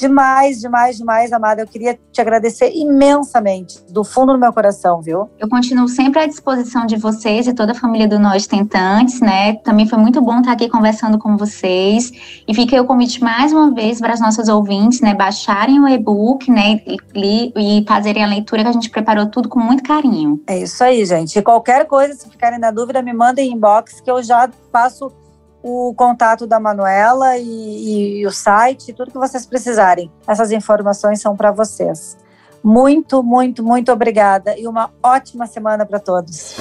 Demais, 0.00 0.58
demais, 0.60 0.96
demais, 0.96 1.30
amada. 1.30 1.60
Eu 1.60 1.66
queria 1.66 1.98
te 2.10 2.22
agradecer 2.22 2.72
imensamente, 2.74 3.78
do 3.90 4.02
fundo 4.02 4.32
do 4.32 4.38
meu 4.38 4.50
coração, 4.50 5.02
viu? 5.02 5.28
Eu 5.38 5.46
continuo 5.46 5.86
sempre 5.88 6.20
à 6.20 6.26
disposição 6.26 6.86
de 6.86 6.96
vocês 6.96 7.46
e 7.46 7.52
toda 7.52 7.72
a 7.72 7.74
família 7.74 8.08
do 8.08 8.18
Nós 8.18 8.46
Tentantes, 8.46 9.20
né? 9.20 9.56
Também 9.56 9.86
foi 9.86 9.98
muito 9.98 10.18
bom 10.22 10.38
estar 10.38 10.52
aqui 10.52 10.70
conversando 10.70 11.18
com 11.18 11.36
vocês. 11.36 12.10
E 12.48 12.54
fica 12.54 12.80
o 12.80 12.86
convite 12.86 13.22
mais 13.22 13.52
uma 13.52 13.74
vez 13.74 14.00
para 14.00 14.14
as 14.14 14.20
nossas 14.20 14.48
ouvintes, 14.48 15.02
né? 15.02 15.14
Baixarem 15.14 15.78
o 15.78 15.86
e-book, 15.86 16.50
né? 16.50 16.80
E, 17.14 17.52
e 17.54 17.84
fazerem 17.86 18.24
a 18.24 18.26
leitura, 18.26 18.62
que 18.62 18.68
a 18.68 18.72
gente 18.72 18.88
preparou 18.88 19.26
tudo 19.26 19.50
com 19.50 19.60
muito 19.60 19.82
carinho. 19.82 20.42
É 20.46 20.58
isso 20.58 20.82
aí, 20.82 21.04
gente. 21.04 21.38
E 21.38 21.42
qualquer 21.42 21.86
coisa, 21.86 22.14
se 22.14 22.26
ficarem 22.30 22.58
na 22.58 22.70
dúvida, 22.70 23.02
me 23.02 23.12
mandem 23.12 23.52
inbox 23.52 24.00
que 24.00 24.10
eu 24.10 24.22
já 24.22 24.48
passo 24.72 25.12
o 25.62 25.94
contato 25.94 26.46
da 26.46 26.58
Manuela 26.58 27.36
e, 27.36 28.20
e, 28.20 28.26
o 28.26 28.30
site, 28.30 28.92
tudo 28.92 29.10
que 29.10 29.18
vocês 29.18 29.44
precisarem. 29.44 30.10
Essas 30.26 30.52
informações 30.52 31.20
são 31.20 31.36
para 31.36 31.50
vocês. 31.50 32.16
Muito, 32.62 33.22
muito, 33.22 33.62
muito 33.62 33.90
obrigada 33.90 34.58
e 34.58 34.66
uma 34.66 34.90
ótima 35.02 35.46
semana 35.46 35.86
para 35.86 35.98
todos. 35.98 36.56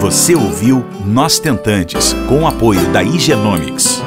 Você 0.00 0.34
ouviu 0.34 0.84
Nós 1.04 1.38
Tentantes, 1.38 2.12
com 2.28 2.42
o 2.42 2.46
apoio 2.46 2.90
da 2.92 3.02
Igenomics. 3.02 4.00